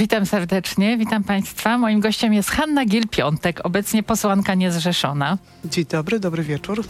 Witam 0.00 0.26
serdecznie, 0.26 0.98
witam 0.98 1.24
Państwa. 1.24 1.78
Moim 1.78 2.00
gościem 2.00 2.34
jest 2.34 2.50
Hanna 2.50 2.84
Gil-Piątek, 2.84 3.60
obecnie 3.64 4.02
posłanka 4.02 4.54
niezrzeszona. 4.54 5.38
Dzień 5.64 5.84
dobry, 5.84 6.20
dobry 6.20 6.42
wieczór. 6.42 6.84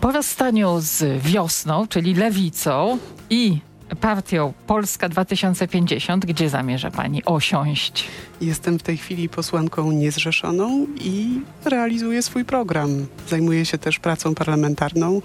Po 0.00 0.12
rozstaniu 0.12 0.76
z 0.80 1.22
wiosną, 1.22 1.86
czyli 1.86 2.14
lewicą 2.14 2.98
i 3.30 3.58
partią 4.00 4.52
Polska 4.66 5.08
2050, 5.08 6.26
gdzie 6.26 6.48
zamierza 6.50 6.90
Pani 6.90 7.24
osiąść? 7.24 8.04
Jestem 8.40 8.78
w 8.78 8.82
tej 8.82 8.96
chwili 8.96 9.28
posłanką 9.28 9.92
niezrzeszoną 9.92 10.86
i 11.00 11.40
realizuję 11.64 12.22
swój 12.22 12.44
program. 12.44 13.06
Zajmuję 13.28 13.64
się 13.66 13.78
też 13.78 13.98
pracą 13.98 14.34
parlamentarną, 14.34 15.22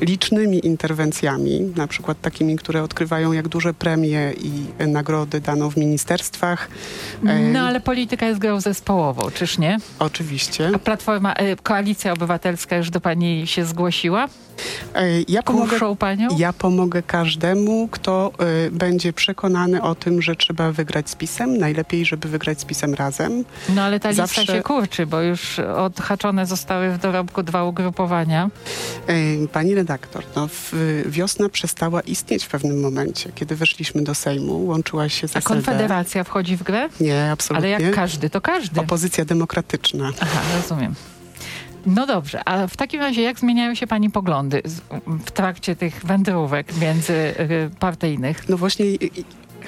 licznymi 0.00 0.66
interwencjami, 0.66 1.60
na 1.76 1.86
przykład 1.86 2.20
takimi, 2.20 2.56
które 2.56 2.82
odkrywają, 2.82 3.32
jak 3.32 3.48
duże 3.48 3.74
premie 3.74 4.32
i 4.32 4.86
nagrody 4.88 5.40
dano 5.40 5.70
w 5.70 5.76
ministerstwach. 5.76 6.68
No 7.52 7.60
ale 7.60 7.80
polityka 7.80 8.26
jest 8.26 8.40
grą 8.40 8.60
zespołową, 8.60 9.30
czyż 9.30 9.58
nie? 9.58 9.78
Oczywiście. 9.98 10.70
A 10.74 10.78
Platforma, 10.78 11.34
e, 11.34 11.56
Koalicja 11.56 12.12
Obywatelska 12.12 12.76
już 12.76 12.90
do 12.90 13.00
Pani 13.00 13.46
się 13.46 13.64
zgłosiła? 13.64 14.28
Ja 15.28 15.42
pomogę, 15.42 15.70
Kuszą 15.70 15.96
Panią? 15.96 16.28
ja 16.38 16.52
pomogę 16.52 17.02
każdemu, 17.02 17.85
kto 17.88 18.32
y, 18.66 18.70
będzie 18.70 19.12
przekonany 19.12 19.82
o 19.82 19.94
tym, 19.94 20.22
że 20.22 20.36
trzeba 20.36 20.72
wygrać 20.72 21.10
z 21.10 21.14
PiSem. 21.14 21.58
Najlepiej, 21.58 22.04
żeby 22.06 22.28
wygrać 22.28 22.60
z 22.60 22.64
PiSem 22.64 22.94
razem. 22.94 23.44
No 23.68 23.82
ale 23.82 24.00
ta 24.00 24.12
Zawsze- 24.12 24.40
lista 24.40 24.54
się 24.56 24.62
kurczy, 24.62 25.06
bo 25.06 25.20
już 25.20 25.58
odhaczone 25.58 26.46
zostały 26.46 26.90
w 26.90 26.98
dorobku 26.98 27.42
dwa 27.42 27.64
ugrupowania. 27.64 28.50
Y, 29.10 29.48
Pani 29.52 29.74
redaktor, 29.74 30.24
no, 30.36 30.48
w, 30.48 30.72
wiosna 31.06 31.48
przestała 31.48 32.00
istnieć 32.00 32.44
w 32.44 32.48
pewnym 32.48 32.80
momencie. 32.80 33.30
Kiedy 33.34 33.56
weszliśmy 33.56 34.02
do 34.04 34.14
Sejmu, 34.14 34.66
łączyła 34.66 35.08
się 35.08 35.28
z 35.28 35.36
A. 35.36 35.40
Konfederacja 35.40 36.24
wchodzi 36.24 36.56
w 36.56 36.62
grę? 36.62 36.88
Nie, 37.00 37.22
Ale 37.22 37.32
absolutnie. 37.32 37.68
jak 37.70 37.94
każdy, 37.94 38.30
to 38.30 38.40
każdy. 38.40 38.80
Opozycja 38.80 39.24
demokratyczna. 39.24 40.12
Aha, 40.20 40.40
rozumiem. 40.56 40.94
No 41.86 42.06
dobrze, 42.06 42.48
a 42.48 42.66
w 42.66 42.76
takim 42.76 43.00
razie 43.00 43.22
jak 43.22 43.38
zmieniają 43.38 43.74
się 43.74 43.86
pani 43.86 44.10
poglądy 44.10 44.62
w 45.06 45.30
trakcie 45.30 45.76
tych 45.76 46.06
wędrówek 46.06 46.72
międzypartyjnych? 46.80 48.48
No 48.48 48.56
właśnie, 48.56 48.86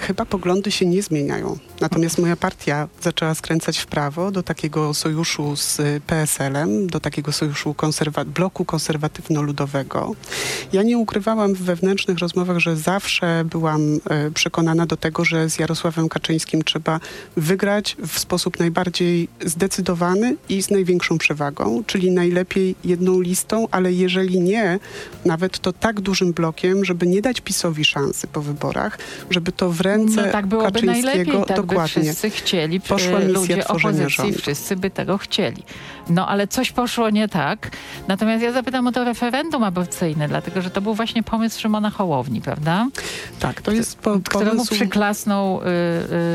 chyba 0.00 0.24
poglądy 0.24 0.70
się 0.70 0.86
nie 0.86 1.02
zmieniają. 1.02 1.58
Natomiast 1.80 2.18
moja 2.18 2.36
partia 2.36 2.88
zaczęła 3.02 3.34
skręcać 3.34 3.78
w 3.78 3.86
prawo 3.86 4.30
do 4.30 4.42
takiego 4.42 4.94
sojuszu 4.94 5.56
z 5.56 5.80
PSL-em, 6.06 6.86
do 6.86 7.00
takiego 7.00 7.32
sojuszu 7.32 7.72
konserwa- 7.72 8.24
bloku 8.24 8.64
konserwatywno-ludowego. 8.64 10.14
Ja 10.72 10.82
nie 10.82 10.98
ukrywałam 10.98 11.54
w 11.54 11.62
wewnętrznych 11.62 12.18
rozmowach, 12.18 12.58
że 12.58 12.76
zawsze 12.76 13.44
byłam 13.44 13.94
y, 13.96 14.00
przekonana 14.34 14.86
do 14.86 14.96
tego, 14.96 15.24
że 15.24 15.50
z 15.50 15.58
Jarosławem 15.58 16.08
Kaczyńskim 16.08 16.62
trzeba 16.64 17.00
wygrać 17.36 17.96
w 18.06 18.18
sposób 18.18 18.58
najbardziej 18.58 19.28
zdecydowany 19.44 20.36
i 20.48 20.62
z 20.62 20.70
największą 20.70 21.18
przewagą, 21.18 21.84
czyli 21.86 22.10
najlepiej 22.10 22.74
jedną 22.84 23.20
listą, 23.20 23.68
ale 23.70 23.92
jeżeli 23.92 24.40
nie, 24.40 24.78
nawet 25.24 25.58
to 25.58 25.72
tak 25.72 26.00
dużym 26.00 26.32
blokiem, 26.32 26.84
żeby 26.84 27.06
nie 27.06 27.22
dać 27.22 27.40
PiSowi 27.40 27.84
szansy 27.84 28.26
po 28.26 28.42
wyborach, 28.42 28.98
żeby 29.30 29.52
to 29.52 29.70
w 29.70 29.80
ręce 29.88 30.26
No 30.26 30.32
tak 30.32 30.46
byłoby 30.46 30.72
Kaczyńskiego 30.72 31.08
najlepiej, 31.08 31.34
tak 31.46 31.56
by 31.60 31.66
dokładnie. 31.66 32.02
wszyscy 32.02 32.30
chcieli, 32.30 32.80
Poszła 32.80 33.18
e, 33.18 33.24
misja 33.24 33.40
ludzie 33.40 33.68
opozycji, 33.68 34.10
rządu. 34.10 34.38
wszyscy 34.38 34.76
by 34.76 34.90
tego 34.90 35.18
chcieli. 35.18 35.62
No 36.10 36.28
ale 36.28 36.46
coś 36.46 36.72
poszło 36.72 37.10
nie 37.10 37.28
tak. 37.28 37.70
Natomiast 38.08 38.42
ja 38.42 38.52
zapytam 38.52 38.86
o 38.86 38.92
to 38.92 39.04
referendum 39.04 39.62
aborcyjne, 39.64 40.28
dlatego 40.28 40.62
że 40.62 40.70
to 40.70 40.80
był 40.80 40.94
właśnie 40.94 41.22
pomysł 41.22 41.60
Szymona 41.60 41.90
Hołowni, 41.90 42.40
prawda? 42.40 42.86
Tak, 43.40 43.62
to 43.62 43.72
jest 43.72 43.98
po, 43.98 44.20
któremu 44.24 44.50
pomysł... 44.50 44.74
przyklasnął 44.74 45.60
y, 45.60 45.64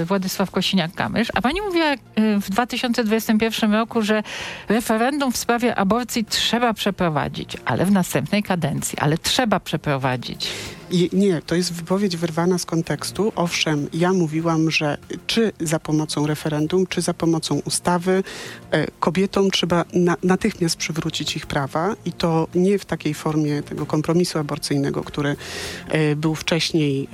y, 0.02 0.06
Władysław 0.06 0.52
Kosiniak-Kamysz. 0.52 1.28
A 1.34 1.42
pani 1.42 1.62
mówiła 1.62 1.94
y, 1.94 1.98
w 2.42 2.50
2021 2.50 3.74
roku, 3.74 4.02
że 4.02 4.24
referendum 4.70 5.32
w 5.32 5.38
sprawie 5.38 5.76
aborcji 5.76 6.26
trzeba 6.26 6.74
przeprowadzić, 6.74 7.58
ale 7.66 7.86
w 7.86 7.92
następnej 7.92 8.44
kadencji, 8.44 8.98
ale 9.00 9.18
trzeba 9.18 9.60
przeprowadzić. 9.60 10.52
I- 10.94 11.10
Nie, 11.14 11.42
to 11.42 11.56
jest 11.56 11.74
wypowiedź 11.74 12.18
wyrwana 12.18 12.58
z 12.58 12.66
kontekstu. 12.66 13.32
Owszem, 13.36 13.88
ja 13.94 14.14
mówiłam, 14.14 14.72
że 14.72 14.98
czy 15.28 15.52
za 15.60 15.80
pomocą 15.80 16.28
referendum, 16.28 16.88
czy 16.88 17.02
za 17.02 17.14
pomocą 17.14 17.62
ustawy 17.66 18.24
e, 18.72 18.88
kobietom 19.00 19.52
trzeba 19.52 19.86
na, 19.94 20.16
natychmiast 20.24 20.76
przywrócić 20.76 21.36
ich 21.36 21.46
prawa 21.48 21.96
i 22.06 22.12
to 22.12 22.48
nie 22.56 22.80
w 22.80 22.86
takiej 22.86 23.14
formie 23.14 23.64
tego 23.64 23.86
kompromisu 23.86 24.40
aborcyjnego, 24.40 25.04
który 25.04 25.36
e, 25.90 26.16
był 26.16 26.36
wcześniej 26.36 27.08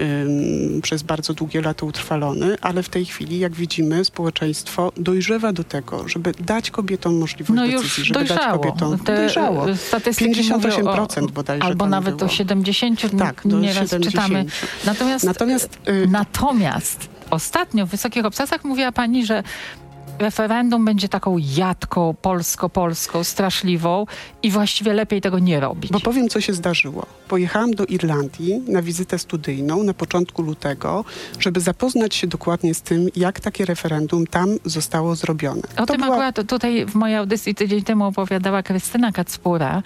przez 0.82 1.04
bardzo 1.04 1.34
długie 1.34 1.62
lata 1.62 1.86
utrwalony, 1.86 2.56
ale 2.62 2.84
w 2.84 2.90
tej 2.90 3.06
chwili, 3.06 3.40
jak 3.40 3.54
widzimy, 3.54 4.06
społeczeństwo 4.06 4.92
dojrzewa 4.98 5.54
do 5.54 5.64
tego, 5.64 6.08
żeby 6.08 6.32
dać 6.40 6.72
kobietom 6.72 7.18
możliwość 7.18 7.50
No 7.56 7.68
decyzji, 7.68 7.84
już 8.02 8.08
żeby 8.08 8.20
dać 8.20 8.28
dojrzało. 8.30 8.60
kobietom 8.64 9.00
Te 9.00 9.16
dojrzało. 9.16 9.70
y, 9.70 9.78
statystyki 9.78 10.42
mówią 10.54 10.70
58% 10.70 11.32
bodajże 11.32 11.64
Albo 11.64 11.86
nawet 11.88 12.16
było. 12.16 12.30
do 12.30 12.36
70, 12.36 13.18
Tak, 13.20 13.42
do 13.46 13.60
nieraz 13.74 13.90
70. 13.90 14.03
czytamy. 14.12 14.46
Natomiast, 14.85 15.25
Natomiast, 15.25 15.80
y, 15.90 16.07
natomiast 16.07 17.09
ostatnio 17.31 17.85
w 17.85 17.90
Wysokich 17.90 18.25
Obcasach 18.25 18.63
mówiła 18.63 18.91
pani, 18.91 19.25
że 19.25 19.44
referendum 20.19 20.85
będzie 20.85 21.09
taką 21.09 21.35
jadką 21.38 22.13
polsko-polską, 22.22 23.24
straszliwą 23.24 24.06
i 24.44 24.52
właściwie 24.52 24.94
lepiej 24.94 25.22
tego 25.22 25.40
nie 25.40 25.59
robić. 25.59 25.91
Bo 25.91 26.00
powiem, 26.00 26.30
co 26.30 26.41
się 26.41 26.53
zdarzyło. 26.53 27.06
Pojechałam 27.28 27.72
do 27.72 27.85
Irlandii 27.85 28.62
na 28.68 28.81
wizytę 28.81 29.19
studyjną 29.19 29.84
na 29.84 29.94
początku 29.94 30.41
lutego, 30.41 31.06
żeby 31.40 31.59
zapoznać 31.59 32.16
się 32.16 32.28
dokładnie 32.28 32.74
z 32.74 32.81
tym, 32.81 33.07
jak 33.16 33.40
takie 33.40 33.66
referendum 33.66 34.28
tam 34.28 34.50
zostało 34.66 35.16
zrobione. 35.16 35.62
O 35.78 35.86
To 35.86 35.86
tym 35.86 36.01
była- 36.01 36.16
akurat 36.16 36.47
tutaj 36.47 36.86
w 36.86 36.96
mojej 36.96 37.18
audycji 37.18 37.56
tydzień 37.56 37.84
temu 37.84 38.06
opowiadała 38.06 38.63
Krystyna 38.63 39.12
Kacpura 39.12 39.84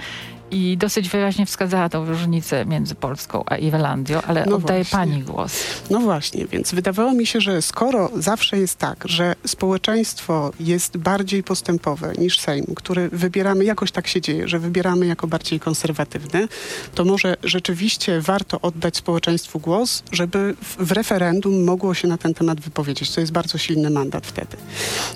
i 0.54 0.78
dosyć 0.78 1.10
wyraźnie 1.10 1.46
wskazała 1.46 1.90
tą 1.90 2.06
różnicę 2.06 2.66
między 2.66 2.96
Polską 2.96 3.44
a 3.46 3.58
Irlandią, 3.58 4.22
ale 4.22 4.46
No 4.46 4.56
oddaję 4.56 4.84
właśnie. 4.84 5.00
pani 5.00 5.24
głos. 5.24 5.54
No 5.90 6.00
właśnie, 6.00 6.46
więc 6.46 6.74
wydawało 6.74 7.14
mi 7.14 7.26
się, 7.26 7.42
że 7.42 7.62
skoro 7.62 8.10
zawsze 8.18 8.58
jest 8.58 8.78
tak, 8.78 9.04
że 9.06 9.36
społeczeństwo 9.46 10.52
jest 10.60 10.98
bardziej 10.98 11.44
postępowe 11.44 12.14
niż 12.18 12.40
Sejm, 12.40 12.66
który 12.76 13.10
wybieramy, 13.10 13.66
jakoś 13.66 13.92
tak 13.92 14.08
się 14.08 14.22
dzieje, 14.22 14.48
że 14.48 14.60
wybieramy 14.60 15.06
jako 15.06 15.28
bardziej 15.28 15.60
konserwatywny, 15.60 16.48
to 16.96 17.06
może 17.06 17.36
rzeczywiście 17.44 18.22
warto 18.22 18.62
oddać 18.62 18.98
społeczeństwu 18.98 19.60
głos, 19.60 20.04
żeby 20.12 20.56
w, 20.78 20.92
referendum 20.92 21.64
mogło 21.64 21.94
się 21.94 22.08
na 22.08 22.18
ten 22.18 22.34
temat 22.34 22.60
wypowiedzieć. 22.62 23.12
To 23.12 23.22
jest 23.22 23.34
bardzo 23.34 23.58
silny 23.58 23.90
mandat 23.90 24.28
wtedy. 24.28 24.58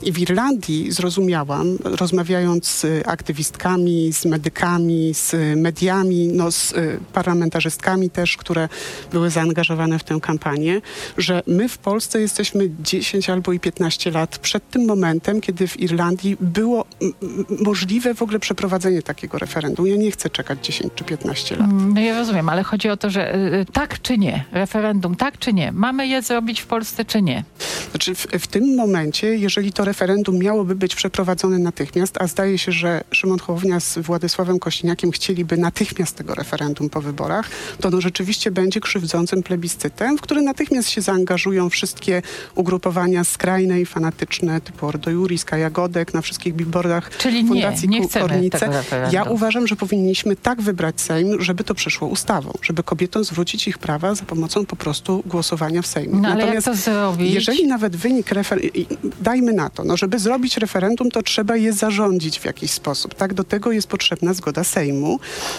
I 0.03 0.12
w 0.12 0.20
Irlandii 0.20 0.92
zrozumiałam, 0.92 1.78
rozmawiając 1.84 2.68
z 2.68 3.08
aktywistkami, 3.08 4.14
z 4.14 4.26
medykami, 4.26 5.14
z 5.14 5.27
mediami, 5.56 6.28
no, 6.28 6.52
z 6.52 6.72
y, 6.72 7.00
parlamentarzystkami 7.14 8.10
też, 8.10 8.38
które 8.38 8.70
były 9.12 9.30
zaangażowane 9.30 10.00
w 10.00 10.04
tę 10.04 10.20
kampanię, 10.22 10.82
że 11.18 11.44
my 11.48 11.70
w 11.70 11.78
Polsce 11.78 12.22
jesteśmy 12.22 12.70
10 12.80 13.30
albo 13.30 13.54
i 13.54 13.60
15 13.60 14.12
lat 14.12 14.38
przed 14.38 14.70
tym 14.70 14.86
momentem, 14.86 15.42
kiedy 15.42 15.68
w 15.68 15.80
Irlandii 15.80 16.38
było 16.42 16.86
możliwe 17.50 18.14
w 18.14 18.22
ogóle 18.22 18.40
przeprowadzenie 18.40 19.02
takiego 19.02 19.38
referendum. 19.38 19.88
Ja 19.88 19.96
nie 19.96 20.12
chcę 20.12 20.30
czekać 20.30 20.66
10 20.66 20.94
czy 20.96 21.04
15 21.04 21.56
lat. 21.56 21.70
Mm, 21.72 21.94
No 21.94 22.02
ja 22.02 22.20
rozumiem, 22.20 22.50
ale 22.50 22.64
chodzi 22.64 22.90
o 22.90 22.98
to, 22.98 23.09
że 23.09 23.36
y, 23.36 23.66
tak 23.74 24.02
czy 24.02 24.18
nie, 24.18 24.46
referendum 24.52 25.16
tak 25.16 25.40
czy 25.40 25.54
nie, 25.54 25.72
mamy 25.72 26.08
je 26.08 26.22
zrobić 26.22 26.59
w 26.62 26.66
Polsce 26.66 27.06
czy 27.06 27.22
nie? 27.22 27.44
Znaczy 27.92 28.16
w, 28.16 28.28
w 28.40 28.48
tym 28.48 28.76
momencie, 28.76 29.36
jeżeli 29.36 29.74
to 29.74 29.86
referendum 29.86 30.38
miałoby 30.38 30.76
być 30.76 30.96
przeprowadzone 30.96 31.59
natychmiast, 31.59 32.22
a 32.22 32.28
zdaje 32.28 32.58
się, 32.58 32.72
że 32.72 33.04
Szymon 33.12 33.40
Hołownia 33.40 33.80
z 33.80 33.98
Władysławem 33.98 34.59
Kośniakiem 34.59 35.12
chcieliby 35.17 35.57
natychmiast 35.57 36.16
tego 36.16 36.35
referendum 36.35 36.89
po 36.89 37.01
wyborach, 37.01 37.50
to 37.81 37.89
no 37.89 38.01
rzeczywiście 38.01 38.51
będzie 38.51 38.79
krzywdzącym 38.79 39.44
plebiscytem, 39.44 40.17
w 40.17 40.22
który 40.22 40.41
natychmiast 40.41 40.89
się 40.89 41.01
zaangażują 41.01 41.69
wszystkie 41.69 42.22
ugrupowania 42.55 43.23
skrajne 43.23 43.81
i 43.81 43.85
fanatyczne 43.85 44.61
typu 44.61 44.87
Ordo 44.87 45.11
Juris, 45.11 45.46
Kaja 45.46 45.69
Godek 45.69 46.14
na 46.14 46.22
wszystkich 46.22 46.53
billboardach 46.53 47.17
Czyli 47.17 47.43
nie, 47.43 47.49
Fundacji 47.49 47.90
nie 47.90 48.08
chcemy 48.08 48.28
Kornice. 48.29 48.59
referendum. 48.67 49.14
Ja 49.14 49.23
uważam, 49.23 49.67
że 49.67 49.75
powinniśmy 49.75 50.35
tak 50.35 50.61
wybrać 50.61 51.02
Sejm, 51.02 51.41
żeby 51.41 51.63
to 51.63 51.75
przeszło 51.75 52.08
ustawą, 52.08 52.52
żeby 52.61 52.84
kobietom 52.84 53.23
zwrócić 53.23 53.67
ich 53.67 53.78
prawa 53.78 54.16
za 54.16 54.23
pomocą 54.23 54.66
po 54.66 54.75
prostu 54.75 55.23
głosowania 55.25 55.81
w 55.81 55.87
Sejmie. 55.87 56.16
No 56.20 56.29
zrobić? 56.73 57.34
Jeżeli 57.34 57.67
nawet 57.67 57.96
wynik 57.96 58.31
refer... 58.31 58.66
i- 58.66 58.81
i- 58.81 58.87
dajmy 59.22 59.53
na 59.53 59.70
to, 59.70 59.84
no 59.84 59.97
żeby 59.97 60.20
zrobić 60.20 60.58
referendum, 60.58 61.11
to 61.11 61.22
trzeba 61.23 61.55
je 61.55 61.73
zarządzić 61.73 62.40
w 62.40 62.46
jakiś 62.46 62.72
sposób. 62.72 63.13
Tak, 63.16 63.34
do 63.34 63.43
tego 63.43 63.72
jest 63.72 63.87
potrzebna 63.87 64.34
zgoda 64.34 64.63
Sejmu, 64.63 64.97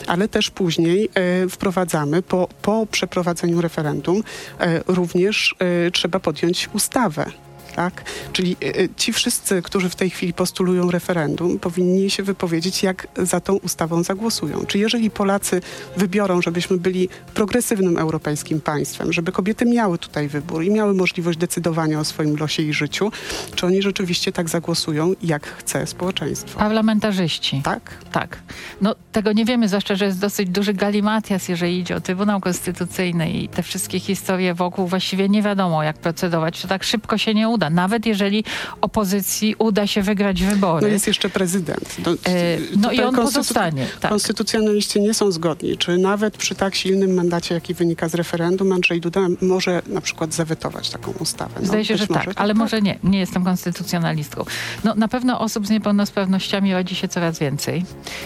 ale 0.07 0.29
też 0.29 0.51
później 0.51 1.09
e, 1.15 1.49
wprowadzamy 1.49 2.23
po, 2.23 2.49
po 2.63 2.87
przeprowadzeniu 2.87 3.61
referendum 3.61 4.23
e, 4.61 4.81
również 4.87 5.57
e, 5.59 5.91
trzeba 5.91 6.21
podjąć 6.21 6.69
ustawę. 6.75 7.31
Tak? 7.79 8.03
Czyli 8.33 8.57
y, 8.63 8.89
ci 8.97 9.13
wszyscy, 9.13 9.63
którzy 9.63 9.89
w 9.89 9.97
tej 9.97 10.11
chwili 10.11 10.33
postulują 10.33 10.91
referendum, 10.91 11.59
powinni 11.59 12.11
się 12.11 12.23
wypowiedzieć, 12.23 12.83
jak 12.83 13.07
za 13.17 13.41
tą 13.41 13.57
ustawą 13.57 14.03
zagłosują. 14.03 14.67
Czy 14.67 14.79
jeżeli 14.79 15.11
Polacy 15.11 15.61
wybiorą, 15.97 16.43
żebyśmy 16.43 16.79
byli 16.79 17.09
progresywnym 17.35 17.99
europejskim 17.99 18.61
państwem, 18.61 19.13
żeby 19.13 19.33
kobiety 19.33 19.65
miały 19.67 19.99
tutaj 19.99 20.29
wybór 20.29 20.65
i 20.65 20.71
miały 20.71 20.95
możliwość 20.95 21.39
decydowania 21.39 22.01
o 22.01 22.05
swoim 22.05 22.37
losie 22.37 22.63
i 22.63 22.73
życiu, 22.73 23.13
czy 23.55 23.67
oni 23.67 23.83
rzeczywiście 23.83 24.33
tak 24.33 24.49
zagłosują, 24.49 25.13
jak 25.23 25.47
chce 25.47 25.87
społeczeństwo? 25.87 26.59
Parlamentarzyści. 26.59 27.61
Tak? 27.65 28.05
Tak. 28.13 28.39
No 28.81 28.95
tego 29.13 29.33
nie 29.33 29.45
wiemy, 29.45 29.69
zwłaszcza, 29.69 29.95
że 29.95 30.05
jest 30.05 30.21
dosyć 30.21 30.51
duży 30.51 30.75
galimatias, 30.75 31.49
jeżeli 31.49 31.79
idzie 31.79 31.97
o 31.97 32.01
Trybunał 32.01 32.41
Konstytucyjny 32.41 33.31
i 33.31 33.49
te 33.49 33.63
wszystkie 33.63 34.01
historie 34.01 34.55
wokół. 34.55 34.87
Właściwie 34.87 35.29
nie 35.29 35.43
wiadomo, 35.43 35.83
jak 35.83 35.99
procedować. 35.99 36.63
To 36.63 36.69
tak 36.69 36.85
szybko 36.85 37.19
się 37.19 37.35
nie 37.35 37.49
uda. 37.49 37.68
Nawet 37.71 38.07
jeżeli 38.07 38.45
opozycji 38.81 39.55
uda 39.59 39.87
się 39.87 40.03
wygrać 40.03 40.43
wybory. 40.43 40.87
No 40.87 40.93
jest 40.93 41.07
jeszcze 41.07 41.29
prezydent. 41.29 41.97
Do, 41.99 42.19
E, 42.29 42.59
no 42.77 42.93
i 42.93 43.01
on 43.01 43.15
pozostanie. 43.15 43.87
Tak. 44.01 44.11
Konstytucjonaliści 44.11 45.01
nie 45.01 45.15
są 45.15 45.31
zgodni, 45.31 45.77
czy 45.77 45.99
nawet 45.99 46.37
przy 46.37 46.55
tak 46.55 46.75
silnym 46.75 47.15
mandacie, 47.15 47.55
jaki 47.55 47.75
wynika 47.75 48.09
z 48.09 48.15
referendum, 48.15 48.73
Andrzej 48.73 49.01
Duda 49.01 49.21
może 49.41 49.83
na 49.87 50.01
przykład 50.01 50.35
zawetować 50.35 50.91
taką 50.91 51.13
ustawę. 51.21 51.55
No, 51.61 51.67
Zdaje 51.67 51.85
się, 51.85 51.97
że 51.97 52.07
tak, 52.07 52.31
ale 52.37 52.55
może 52.55 52.83
nie. 52.83 52.99
Nie 53.05 53.19
jestem 53.19 53.45
konstytucjonalistką. 53.45 54.45
No, 54.85 54.95
na 54.95 55.09
pewno 55.09 55.41
osób 55.41 55.67
z 55.67 55.71
niepełnosprawnościami 55.71 56.73
rodzi 56.73 56.95
się 56.95 57.09
coraz 57.09 57.39
więcej. 57.39 57.85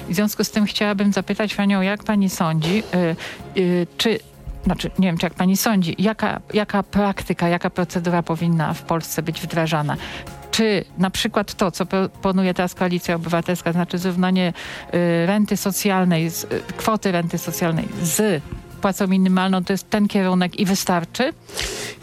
I 0.09 0.12
w 0.12 0.17
związku 0.17 0.45
z 0.45 0.50
tym 0.50 0.67
chciałabym 0.67 1.12
zapytać 1.12 1.55
panią, 1.55 1.81
jak 1.81 2.05
pani 2.05 2.31
sądzi, 2.31 2.83
y, 3.56 3.87
czy 3.99 4.19
znaczy, 4.64 4.91
nie 4.99 5.09
wiem, 5.09 5.19
czy 5.19 5.26
jak 5.26 5.35
pani 5.35 5.56
sądzi, 5.56 5.97
jaka, 5.99 6.41
jaka 6.55 6.82
praktyka, 6.82 7.49
jaka 7.49 7.70
procedura 7.70 8.23
powinna 8.23 8.75
w 8.75 8.82
Polsce 8.82 9.23
być 9.23 9.41
wdrażana? 9.41 9.97
Czy 10.50 10.85
na 10.99 11.11
przykład 11.11 11.55
to, 11.55 11.70
co 11.70 11.87
proponuje 11.87 12.55
teraz 12.55 12.75
Koalicja 12.75 13.14
Obywatelska, 13.14 13.73
znaczy 13.73 13.99
zrównanie 13.99 14.53
y, 14.94 15.26
renty 15.26 15.56
socjalnej, 15.56 16.31
z, 16.31 16.44
y, 16.44 16.62
kwoty 16.76 17.12
renty 17.12 17.38
socjalnej 17.38 17.88
z 18.03 18.43
płacą 18.82 19.06
minimalną, 19.06 19.64
to 19.64 19.73
jest 19.73 19.91
ten 19.91 20.09
kierunek 20.09 20.61
i 20.61 20.67
wystarczy? 20.67 21.32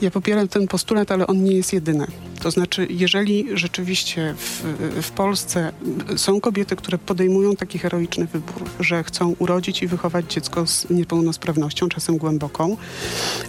Ja 0.01 0.11
popieram 0.11 0.47
ten 0.47 0.67
postulat, 0.67 1.11
ale 1.11 1.27
on 1.27 1.43
nie 1.43 1.51
jest 1.51 1.73
jedyny. 1.73 2.07
To 2.39 2.51
znaczy, 2.51 2.87
jeżeli 2.89 3.45
rzeczywiście 3.53 4.33
w, 4.37 4.63
w 5.01 5.11
Polsce 5.11 5.71
są 6.15 6.41
kobiety, 6.41 6.75
które 6.75 6.97
podejmują 6.97 7.55
taki 7.55 7.79
heroiczny 7.79 8.25
wybór, 8.25 8.63
że 8.79 9.03
chcą 9.03 9.35
urodzić 9.39 9.83
i 9.83 9.87
wychować 9.87 10.33
dziecko 10.33 10.67
z 10.67 10.89
niepełnosprawnością, 10.89 11.89
czasem 11.89 12.17
głęboką, 12.17 12.77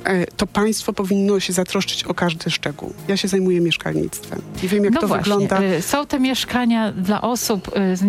e, 0.05 0.27
to 0.27 0.47
państwo 0.47 0.93
powinno 0.93 1.41
się 1.41 1.53
zatroszczyć 1.53 2.05
o 2.05 2.15
każdy 2.15 2.51
szczegół. 2.51 2.93
Ja 3.09 3.17
się 3.17 3.29
zajmuję 3.29 3.61
mieszkalnictwem 3.61 4.43
i 4.63 4.69
wiem, 4.69 4.85
jak 4.85 4.93
no 4.93 5.01
to 5.01 5.09
właśnie. 5.09 5.33
wygląda. 5.33 5.63
Y, 5.63 5.83
Są 5.83 6.07
te 6.07 6.21
mieszkania 6.21 6.93
dla 6.93 7.21
osób 7.21 7.69
y, 7.93 7.97
z 7.97 8.03
y, 8.03 8.07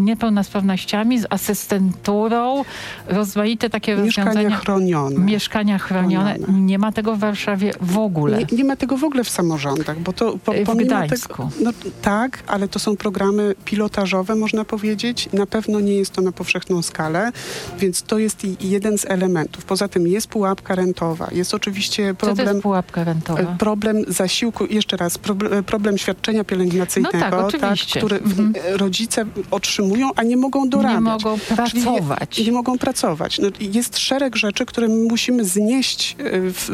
niepełnosprawnościami, 0.00 1.18
z 1.18 1.26
asystenturą, 1.30 2.64
rozmaite 3.06 3.70
takie 3.70 3.96
Mieszkania 3.96 4.26
rozwiązania. 4.26 4.56
chronione. 4.56 5.18
Mieszkania 5.18 5.78
chronione. 5.78 6.34
Chronione. 6.34 6.60
Nie 6.60 6.78
ma 6.78 6.92
tego 6.92 7.16
w 7.16 7.18
Warszawie 7.18 7.72
w 7.80 7.98
ogóle. 7.98 8.38
Nie, 8.38 8.56
nie 8.56 8.64
ma 8.64 8.76
tego 8.76 8.96
w 8.96 9.04
ogóle 9.04 9.24
w 9.24 9.30
samorządach, 9.42 9.98
bo 10.00 10.12
to 10.12 10.38
po, 10.44 10.52
W 10.52 10.76
Gdańsku. 10.76 11.28
tego. 11.28 11.50
No, 11.60 11.70
tak, 12.02 12.42
ale 12.46 12.68
to 12.68 12.78
są 12.78 12.96
programy 12.96 13.54
pilotażowe, 13.64 14.34
można 14.34 14.64
powiedzieć. 14.64 15.28
Na 15.32 15.46
pewno 15.46 15.80
nie 15.80 15.94
jest 15.94 16.10
to 16.10 16.22
na 16.22 16.32
powszechną 16.32 16.82
skalę, 16.82 17.32
więc 17.78 18.02
to 18.02 18.18
jest 18.18 18.46
jeden 18.60 18.98
z 18.98 19.04
elementów. 19.04 19.64
Poza 19.64 19.88
tym 19.88 20.06
jest 20.06 20.26
pułapka 20.26 20.74
rentowa, 20.74 21.28
jest 21.32 21.54
oczywiście 21.54 22.06
Co 22.08 22.14
to 22.14 22.26
problem. 22.26 22.48
jest 22.48 22.62
pułapka 22.62 23.04
rentowa? 23.04 23.40
e, 23.40 23.56
Problem 23.58 24.04
zasiłku, 24.08 24.66
jeszcze 24.66 24.96
raz, 24.96 25.18
proble- 25.18 25.62
problem 25.62 25.98
świadczenia 25.98 26.44
pielęgnacyjnego, 26.44 27.18
No 27.18 27.30
tak, 27.30 27.34
oczywiście. 27.34 27.98
który 28.00 28.16
Mhm. 28.16 28.52
e, 28.64 28.76
rodzice 28.76 29.24
otrzymują, 29.50 30.10
a 30.16 30.22
nie 30.22 30.36
mogą 30.36 30.68
dorabiać. 30.68 30.94
Nie 30.94 31.00
mogą 31.00 31.38
pracować. 31.38 32.38
Nie, 32.38 32.44
nie 32.44 32.52
mogą 32.52 32.78
pracować. 32.78 33.38
No, 33.38 33.48
jest 33.60 33.98
szereg 33.98 34.36
rzeczy, 34.36 34.66
które 34.66 34.88
musimy 34.88 35.44
znieść 35.44 36.16
e, 36.18 36.24
w, 36.52 36.70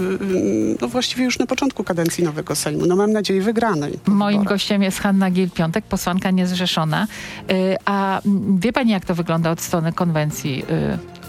no 0.80 0.88
właściwie 0.88 1.24
już 1.24 1.38
na 1.38 1.46
początku 1.46 1.84
kadencji 1.84 2.24
nowego 2.24 2.56
Sejmu. 2.58 2.86
No 2.86 2.96
mam 2.96 3.12
nadzieję 3.12 3.42
wygranej. 3.42 3.98
Moim 4.06 4.44
gościem 4.44 4.82
jest 4.82 5.00
Hanna 5.00 5.30
Gil-Piątek, 5.30 5.82
posłanka 5.82 6.30
niezrzeszona. 6.30 7.06
Y, 7.50 7.76
A 7.84 8.20
wie 8.58 8.72
pani, 8.72 8.90
jak 8.90 9.04
to 9.04 9.14
wygląda 9.14 9.50
od 9.50 9.60
strony 9.60 9.92
konwencji 9.92 10.64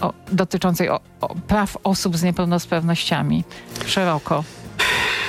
o, 0.00 0.12
dotyczącej 0.32 0.88
o, 0.88 1.00
o 1.20 1.34
praw 1.34 1.76
osób 1.84 2.16
z 2.16 2.22
niepełnosprawnościami 2.22 3.44
szeroko? 3.86 4.44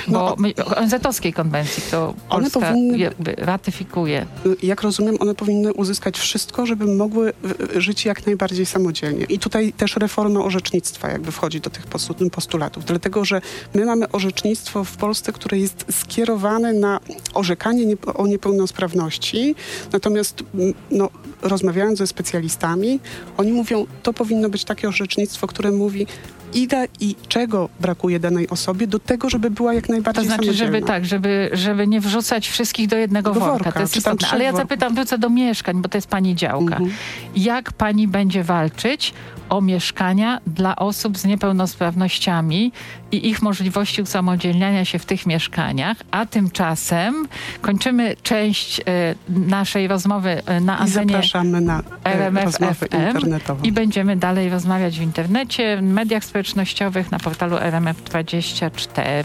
Bo 0.08 0.36
No, 0.58 0.64
ONZ-owskiej 0.76 1.32
konwencji, 1.32 1.82
którą 1.82 2.14
one 2.28 2.50
Polska 2.50 2.60
powinny- 2.72 2.98
jakby 2.98 3.34
ratyfikuje. 3.38 4.26
Jak 4.62 4.82
rozumiem, 4.82 5.16
one 5.20 5.34
powinny 5.34 5.72
uzyskać 5.72 6.18
wszystko, 6.18 6.66
żeby 6.66 6.86
mogły 6.96 7.32
e, 7.76 7.80
żyć 7.80 8.04
jak 8.04 8.26
najbardziej 8.26 8.66
samodzielnie. 8.66 9.24
I 9.24 9.38
tutaj 9.38 9.72
też 9.72 9.96
reforma 9.96 10.40
orzecznictwa 10.44 11.08
jakby 11.08 11.32
wchodzi 11.32 11.60
do 11.60 11.70
tych 11.70 11.86
postu- 11.86 12.30
postulatów. 12.30 12.84
Dlatego, 12.84 13.24
że 13.24 13.40
my 13.74 13.84
mamy 13.84 14.08
orzecznictwo 14.10 14.84
w 14.84 14.96
Polsce, 14.96 15.32
które 15.32 15.58
jest 15.58 15.84
skierowane 15.90 16.72
na 16.72 17.00
orzekanie 17.34 17.86
nie, 17.86 17.96
o 18.14 18.26
niepełnosprawności. 18.26 19.54
Natomiast 19.92 20.42
no, 20.90 21.10
rozmawiając 21.42 21.98
ze 21.98 22.06
specjalistami, 22.06 23.00
oni 23.36 23.52
mówią, 23.52 23.86
to 24.02 24.12
powinno 24.12 24.48
być 24.48 24.64
takie 24.64 24.88
orzecznictwo, 24.88 25.46
które 25.46 25.70
mówi, 25.72 26.06
ile 26.54 26.88
i 27.00 27.14
czego 27.28 27.68
brakuje 27.80 28.20
danej 28.20 28.48
osobie 28.48 28.86
do 28.86 28.98
tego, 28.98 29.30
żeby 29.30 29.50
była 29.50 29.74
jak 29.74 29.86
To 29.86 29.92
najbardziej 29.92 30.24
znaczy, 30.24 30.42
samodzielna. 30.44 30.72
żeby 30.74 30.86
tak, 30.86 31.04
żeby, 31.06 31.50
żeby 31.52 31.86
nie 31.86 32.00
wrzucać 32.00 32.48
wszystkich 32.48 32.88
do 32.88 32.96
jednego 32.96 33.34
Do 33.34 33.40
worka. 33.40 33.52
worka, 33.52 33.72
To 33.72 33.80
jest 33.80 33.96
istotne. 33.96 34.28
Ale 34.32 34.44
ja 34.44 34.52
zapytam, 34.52 34.94
wrócę 34.94 35.18
do 35.18 35.30
mieszkań, 35.30 35.82
bo 35.82 35.88
to 35.88 35.98
jest 35.98 36.08
pani 36.08 36.34
działka. 36.36 36.74
Mhm. 36.76 36.90
Jak 37.36 37.72
pani 37.72 38.08
będzie 38.08 38.44
walczyć 38.44 39.14
o 39.48 39.60
mieszkania 39.60 40.40
dla 40.46 40.76
osób 40.76 41.18
z 41.18 41.24
niepełnosprawnościami 41.24 42.72
i 43.12 43.28
ich 43.28 43.42
możliwości 43.42 44.02
usamodzielniania 44.02 44.84
się 44.84 44.98
w 44.98 45.06
tych 45.06 45.26
mieszkaniach, 45.26 45.96
a 46.10 46.26
tymczasem 46.26 47.28
kończymy 47.60 48.16
część 48.22 48.80
e, 48.80 48.82
naszej 49.28 49.88
rozmowy 49.88 50.42
e, 50.46 50.60
na 50.60 50.76
I 50.76 50.80
antenie 50.80 51.12
zapraszamy 51.12 51.60
na 51.60 51.78
e, 51.80 51.82
RMF 52.04 52.56
FM 52.56 53.34
i 53.62 53.72
będziemy 53.72 54.16
dalej 54.16 54.50
rozmawiać 54.50 54.98
w 54.98 55.02
internecie, 55.02 55.76
w 55.76 55.82
mediach 55.82 56.24
społecznościowych, 56.24 57.10
na 57.10 57.18
portalu 57.18 57.56
RMF24. 57.56 59.24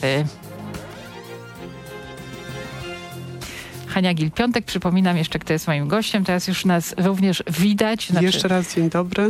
Hania 3.88 4.14
Gil-Piątek, 4.14 4.62
przypominam 4.66 5.18
jeszcze, 5.18 5.40
kto 5.40 5.54
jest 5.54 5.68
moim 5.68 5.88
gościem. 5.88 6.24
Teraz 6.24 6.48
już 6.48 6.66
nas 6.66 6.96
również 6.98 7.44
widać. 7.60 8.08
Znaczy, 8.10 8.26
Jeszcze 8.26 8.48
raz 8.48 8.76
dzień 8.76 8.90
dobry. 8.90 9.30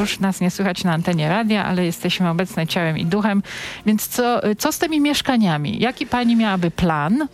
już 0.00 0.20
nas 0.20 0.40
nie 0.40 0.50
słychać 0.50 0.84
na 0.84 0.92
antenie 0.92 1.28
radia, 1.28 1.64
ale 1.64 1.84
jesteśmy 1.84 2.30
obecne 2.30 2.66
ciałem 2.66 2.98
i 2.98 3.06
duchem. 3.06 3.42
Więc 3.86 4.08
co, 4.08 4.40
co 4.58 4.72
z 4.72 4.78
tymi 4.78 5.00
mieszkaniami? 5.00 5.78
Jaki 5.78 6.06
pani 6.06 6.36
miałaby 6.36 6.70
plan? 6.70 7.28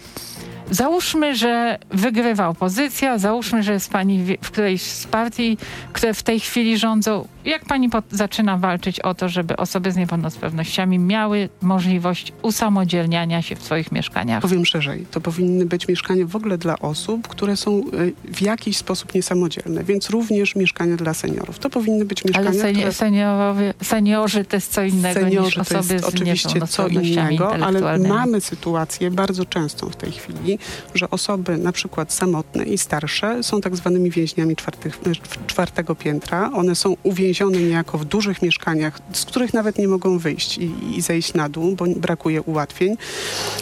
Załóżmy, 0.71 1.37
że 1.37 1.79
wygrywa 1.91 2.49
opozycja, 2.49 3.19
załóżmy, 3.19 3.63
że 3.63 3.73
jest 3.73 3.91
pani 3.91 4.19
w- 4.25 4.37
w 4.47 4.51
którejś 4.51 4.83
z 4.83 5.07
partii, 5.07 5.59
które 5.93 6.15
w 6.15 6.23
tej 6.23 6.41
chwili 6.41 6.79
rządzą. 6.79 7.29
Jak 7.45 7.65
pani 7.65 7.91
zaczyna 8.11 8.59
walczyć 8.59 9.01
o 9.01 9.15
to, 9.15 9.29
żeby 9.29 9.57
osoby 9.57 9.93
z 9.93 9.97
niepełnosprawnościami 9.97 10.99
miały 10.99 11.49
możliwość 11.63 12.33
usamodzielniania 12.43 13.43
się 13.43 13.57
w 13.57 13.63
swoich 13.63 13.93
mieszkaniach? 13.93 14.43
Powiem 14.43 14.67
szerzej, 14.67 15.07
to 15.11 15.21
powinny 15.21 15.67
być 15.67 15.89
mieszkania 15.89 16.27
w 16.27 16.37
ogóle 16.37 16.59
dla 16.59 16.79
osób, 16.79 17.29
które 17.29 17.57
są 17.57 17.79
y, 17.81 18.13
w 18.25 18.43
jakiś 18.43 18.77
sposób 18.77 19.15
niesamodzielne, 19.15 19.85
więc 19.85 20.11
również 20.11 20.57
mieszkania 20.57 20.97
dla 20.97 21.15
seniorów. 21.15 21.59
To 21.59 21.71
powinny 21.71 22.05
być 22.05 22.25
mieszkania, 22.25 22.49
Ale 22.49 22.59
seni- 22.59 22.79
które... 22.79 22.93
seniorowie, 22.93 23.75
seniorzy 23.83 24.45
to 24.45 24.57
jest 24.57 24.73
co 24.73 24.83
innego 24.83 25.21
Seniorzy 25.21 25.47
niż 25.47 25.55
to 25.55 25.61
osoby 25.61 25.95
jest 25.95 26.05
z 26.05 26.09
oczywiście 26.09 26.67
co 26.67 26.89
innego, 26.89 27.55
ale 27.55 27.99
mamy 27.99 28.41
sytuację 28.41 29.11
bardzo 29.11 29.45
częstą 29.45 29.91
w 29.91 29.97
tej 29.97 30.13
chwili, 30.13 30.59
że 30.95 31.11
osoby 31.11 31.59
na 31.59 31.73
przykład 31.73 32.13
samotne 32.13 32.65
i 32.65 32.79
starsze 32.79 33.43
są 33.43 33.61
tak 33.61 33.77
zwanymi 33.77 34.11
więźniami 34.11 34.57
czwartych, 34.57 35.01
czwartego 35.47 35.95
piętra. 35.95 36.51
One 36.53 36.75
są 36.75 36.97
uwięzione 37.03 37.34
niejako 37.43 37.99
w 37.99 38.05
dużych 38.05 38.43
mieszkaniach, 38.43 38.99
z 39.13 39.25
których 39.25 39.55
nawet 39.55 39.79
nie 39.79 39.89
mogą 39.89 40.19
wyjść 40.19 40.59
i, 40.59 40.71
i 40.97 41.01
zejść 41.01 41.35
na 41.35 41.49
dół, 41.49 41.77
bo 41.77 41.85
brakuje 41.97 42.43
ułatwień. 42.43 42.97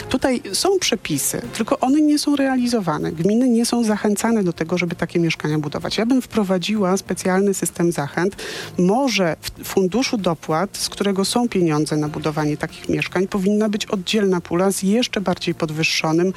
Tutaj 0.09 0.41
są 0.53 0.79
przepisy, 0.79 1.41
tylko 1.53 1.79
one 1.79 2.01
nie 2.01 2.19
są 2.19 2.35
realizowane. 2.35 3.11
Gminy 3.11 3.49
nie 3.49 3.65
są 3.65 3.83
zachęcane 3.83 4.43
do 4.43 4.53
tego, 4.53 4.77
żeby 4.77 4.95
takie 4.95 5.19
mieszkania 5.19 5.59
budować. 5.59 5.97
Ja 5.97 6.05
bym 6.05 6.21
wprowadziła 6.21 6.97
specjalny 6.97 7.53
system 7.53 7.91
zachęt. 7.91 8.35
Może 8.77 9.35
w 9.63 9.67
funduszu 9.67 10.17
dopłat, 10.17 10.77
z 10.77 10.89
którego 10.89 11.25
są 11.25 11.49
pieniądze 11.49 11.97
na 11.97 12.07
budowanie 12.07 12.57
takich 12.57 12.89
mieszkań, 12.89 13.27
powinna 13.27 13.69
być 13.69 13.85
oddzielna 13.85 14.41
pula 14.41 14.71
z 14.71 14.83
jeszcze 14.83 15.21
bardziej 15.21 15.55
podwyższonym, 15.55 16.33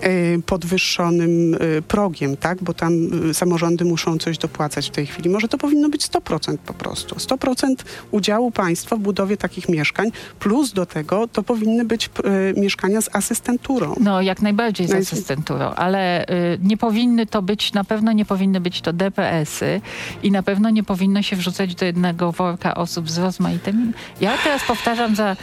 e, 0.00 0.38
podwyższonym 0.46 1.54
e, 1.54 1.82
progiem, 1.82 2.36
tak? 2.36 2.62
bo 2.62 2.74
tam 2.74 2.92
e, 3.30 3.34
samorządy 3.34 3.84
muszą 3.84 4.18
coś 4.18 4.38
dopłacać 4.38 4.88
w 4.88 4.90
tej 4.90 5.06
chwili. 5.06 5.30
Może 5.30 5.48
to 5.48 5.58
powinno 5.58 5.88
być 5.88 6.08
100% 6.08 6.56
po 6.66 6.74
prostu. 6.74 7.14
100% 7.14 7.74
udziału 8.10 8.50
państwa 8.50 8.96
w 8.96 8.98
budowie 8.98 9.36
takich 9.36 9.68
mieszkań, 9.68 10.10
plus 10.38 10.72
do 10.72 10.86
tego 10.86 11.28
to 11.28 11.42
powinny 11.42 11.84
być 11.84 12.10
e, 12.56 12.60
mieszkania 12.60 13.00
z 13.00 13.16
asystenturą. 13.16 13.94
No, 14.00 14.22
jak 14.22 14.42
najbardziej 14.42 14.88
z 14.88 14.90
No 14.90 14.96
asystenturą, 14.96 15.64
ale 15.64 16.28
y, 16.28 16.58
nie 16.62 16.76
powinny 16.76 17.26
to 17.26 17.42
być, 17.42 17.72
na 17.72 17.84
pewno 17.84 18.12
nie 18.12 18.24
powinny 18.24 18.60
być 18.60 18.80
to 18.80 18.92
DPS-y 18.92 19.80
i 20.22 20.30
na 20.30 20.42
pewno 20.42 20.70
nie 20.70 20.82
powinno 20.82 21.22
się 21.22 21.36
wrzucać 21.36 21.74
do 21.74 21.84
jednego 21.84 22.32
worka 22.32 22.74
osób 22.74 23.10
z 23.10 23.18
rozmaitymi. 23.18 23.92
Ja 24.20 24.38
teraz 24.44 24.64
powtarzam 24.64 25.16
za 25.16 25.36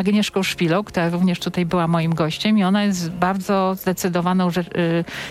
Agnieszką 0.00 0.42
Szpilą, 0.42 0.84
która 0.84 1.08
również 1.08 1.38
tutaj 1.40 1.66
była 1.66 1.88
moim 1.88 2.14
gościem 2.14 2.58
i 2.58 2.64
ona 2.64 2.84
jest 2.84 3.10
bardzo 3.10 3.74
zdecydowaną 3.80 4.50
że, 4.50 4.60
y, 4.60 4.64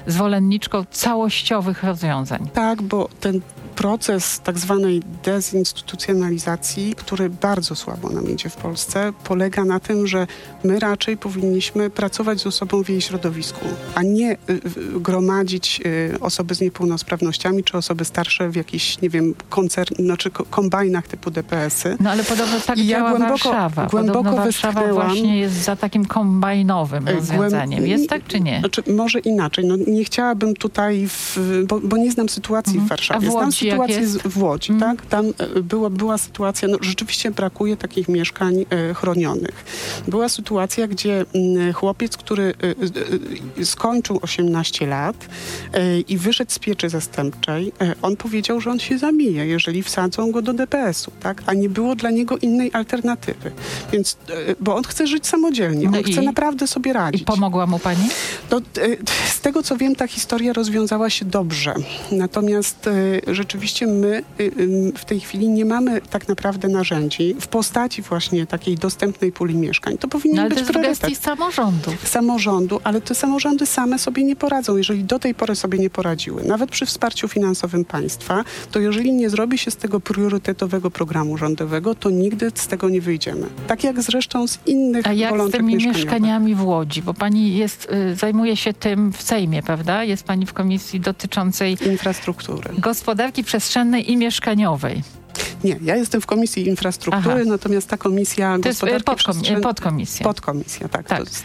zwolenniczką 0.08 0.86
całościowych 0.92 1.84
rozwiązań. 1.84 2.48
Tak, 2.54 2.82
bo 2.82 3.10
ten 3.20 3.42
proces 3.76 4.40
tak 4.40 4.60
zwanej 4.60 5.02
dezinstytucjonalizacji, 5.24 6.96
który 6.96 7.30
bardzo 7.30 7.76
słabo 7.76 8.10
nam 8.10 8.30
idzie 8.32 8.50
w 8.50 8.56
Polsce, 8.56 9.14
polega 9.24 9.66
na 9.66 9.80
tym, 9.80 10.08
że 10.08 10.28
my 10.64 10.80
raczej 10.80 11.18
powinniśmy 11.18 11.90
pracować 11.90 12.40
z 12.42 12.48
osobą 12.48 12.84
w 12.84 12.90
jej 12.90 13.02
środowisku, 13.02 13.66
a 13.96 14.04
nie 14.04 14.32
y, 14.32 14.38
y, 14.50 15.00
gromadzić 15.00 15.82
osoby 16.22 16.56
z 16.56 16.62
niepełnosprawnościami 16.62 17.64
czy 17.64 17.78
osoby 17.78 18.06
starsze 18.06 18.50
w 18.50 18.56
jakichś, 18.56 19.02
nie 19.02 19.10
wiem, 19.10 19.34
koncern, 19.50 19.96
znaczy 20.00 20.32
ko- 20.32 20.46
kombajnach 20.46 21.08
typu 21.08 21.32
DPS-y. 21.32 21.98
No 22.00 22.10
ale 22.12 22.24
podobno 22.24 22.60
tak 22.60 22.78
I 22.78 22.88
ja 22.88 22.98
działa 22.98 23.12
głęboko- 23.12 23.30
Warszawa. 23.30 23.86
głęboko 23.86 24.24
podobno 24.24 24.46
Warszawa 24.62 24.94
właśnie 24.94 25.40
jest 25.40 25.56
za 25.56 25.76
takim 25.76 26.06
kombajnowym 26.06 27.08
E, 27.08 27.12
głęb- 27.12 27.16
rozwiązaniem. 27.16 27.88
Jest 27.88 28.10
tak 28.10 28.28
czy 28.28 28.40
nie? 28.40 28.60
Znaczy, 28.60 28.84
może 28.88 29.20
inaczej. 29.20 29.66
No, 29.66 29.76
nie 29.88 30.04
chciałabym 30.04 30.54
tutaj, 30.56 31.08
w, 31.08 31.38
bo, 31.68 31.80
bo 31.80 31.98
nie 31.98 32.12
znam 32.12 32.30
sytuacji 32.30 32.72
Mhm. 32.72 32.86
w 32.86 32.90
Warszawie. 32.90 33.18
A 33.28 33.30
w 33.30 33.32
znam 33.32 33.46
Łodzi 33.46 33.68
jak 33.68 33.74
sytuację 33.76 34.08
z, 34.08 34.18
w 34.18 34.44
Łodzi, 34.44 34.72
Mhm. 34.74 34.98
tak? 34.98 35.06
Tam 35.06 35.26
e, 35.56 35.62
było, 35.62 35.90
była 35.90 36.18
sytuacja, 36.18 36.68
no 36.68 36.78
rzeczywiście 36.82 37.32
brakuje 37.32 37.78
takich 37.78 38.08
mieszkań 38.10 38.66
e, 38.70 38.94
chronionych. 38.94 39.66
Była 40.08 40.30
sytuacja, 40.30 40.88
gdzie 40.88 41.26
mm, 41.34 41.74
chłopiec, 41.74 42.18
który 42.18 42.54
e, 42.64 43.62
e, 43.62 43.66
skończył 43.66 44.20
18 44.22 44.88
lat 44.88 45.16
e, 45.74 46.00
i 46.00 46.18
wyszedł 46.18 46.52
z 46.52 46.60
pieczy 46.60 46.90
zastępczej, 46.90 47.72
on 48.02 48.16
powiedział, 48.18 48.62
że 48.62 48.72
on 48.72 48.80
się 48.80 48.98
zamije, 48.98 49.46
jeżeli 49.46 49.84
wsadzą 49.84 50.32
go 50.32 50.42
do 50.42 50.54
DPS-u, 50.54 51.12
tak? 51.20 51.44
A 51.46 51.54
nie 51.54 51.70
było 51.70 51.96
dla 51.96 52.10
niego 52.12 52.38
innej 52.38 52.70
alternatywy. 52.74 53.52
Więc, 53.92 54.18
bo 54.60 54.76
on 54.76 54.84
chce 54.84 55.08
żyć 55.08 55.28
samodzielnie, 55.28 55.86
No 55.90 55.98
on 55.98 56.04
i? 56.06 56.12
chce 56.12 56.22
naprawdę 56.22 56.68
sobie 56.68 56.92
I 56.92 56.94
radzić. 56.94 57.24
pomogła 57.24 57.68
mu 57.68 57.80
pani? 57.80 58.10
No, 58.52 58.58
e, 58.58 58.62
z 59.30 59.42
tego 59.42 59.64
co 59.64 59.78
wiem, 59.78 59.96
ta 59.96 60.08
historia 60.08 60.54
rozwiązała 60.54 61.10
się 61.10 61.26
dobrze. 61.26 61.74
Natomiast 62.12 62.88
e, 63.28 63.36
rzeczywiście 63.36 63.88
my 63.88 64.24
e, 64.40 64.94
w 64.98 65.06
tej 65.06 65.20
chwili 65.20 65.50
nie 65.50 65.66
mamy 65.66 66.02
tak 66.02 66.28
naprawdę 66.28 66.68
narzędzi 66.68 67.36
w 67.42 67.48
postaci 67.48 68.02
właśnie 68.02 68.48
takiej 68.48 68.76
dostępnej 68.76 69.32
puli 69.32 69.56
mieszkań. 69.56 69.98
To 69.98 70.08
powinien 70.08 70.36
No 70.36 70.42
ale 70.42 70.50
to 70.50 70.56
być 70.56 70.64
w 70.66 70.68
priorytet 70.68 71.00
gestii 71.02 71.16
samorządów. 71.24 72.08
samorządu, 72.08 72.80
ale 72.84 73.02
te 73.02 73.16
samorządy 73.16 73.66
same 73.66 74.00
sobie 74.00 74.24
nie 74.24 74.36
poradzą. 74.36 74.78
Jeżeli 74.78 75.04
do 75.04 75.20
tej 75.20 75.36
pory 75.36 75.56
sobie 75.56 75.80
nie 75.80 75.90
poradziły, 75.90 76.44
nawet 76.44 76.70
przy 76.72 76.86
wsparciu 76.86 77.28
finansowym 77.28 77.86
państwa, 77.86 78.44
to 78.72 78.80
jeżeli 78.80 79.14
nie 79.14 79.30
zrobi 79.30 79.58
się 79.58 79.72
z 79.72 79.76
tego 79.76 80.00
priorytetowego 80.00 80.92
programu 80.92 81.38
rządowego, 81.38 81.96
to 81.96 82.10
nigdy 82.10 82.52
z 82.56 82.68
tego 82.68 82.90
nie 82.90 83.02
wyjdziemy. 83.02 83.48
Tak 83.68 83.84
jak 83.84 84.02
zresztą 84.02 84.25
z 84.48 84.60
innych 84.66 85.08
A 85.08 85.14
jak 85.14 85.42
z 85.42 85.52
tymi 85.52 85.76
mieszkaniami 85.76 86.56
w 86.56 86.66
Łodzi? 86.66 87.02
Bo 87.02 87.14
pani 87.14 87.58
jest, 87.58 87.88
y, 88.12 88.16
zajmuje 88.16 88.58
się 88.58 88.74
tym 88.74 89.14
w 89.14 89.22
Sejmie, 89.22 89.64
prawda? 89.64 90.04
Jest 90.04 90.24
pani 90.24 90.46
w 90.46 90.54
komisji 90.54 91.00
dotyczącej 91.00 91.78
Infrastruktury. 91.86 92.70
gospodarki 92.78 93.44
przestrzennej 93.44 94.12
i 94.12 94.18
mieszkaniowej. 94.18 95.02
Nie, 95.66 95.80
ja 95.84 95.96
jestem 95.96 96.22
w 96.22 96.26
Komisji 96.26 96.68
Infrastruktury, 96.68 97.36
Aha. 97.42 97.44
natomiast 97.46 97.88
ta 97.90 97.98
komisja 97.98 98.58
To 98.62 98.68
jest 98.70 98.84
y, 98.84 98.86
gospodarki 98.86 99.06
podkom- 99.06 99.34
przestrzennej- 99.34 99.62
podkomisja. 99.62 100.24
Podkomisja, 100.24 100.90
tak. 100.90 101.08
Tak. 101.08 101.18
To 101.18 101.24
jest, 101.24 101.44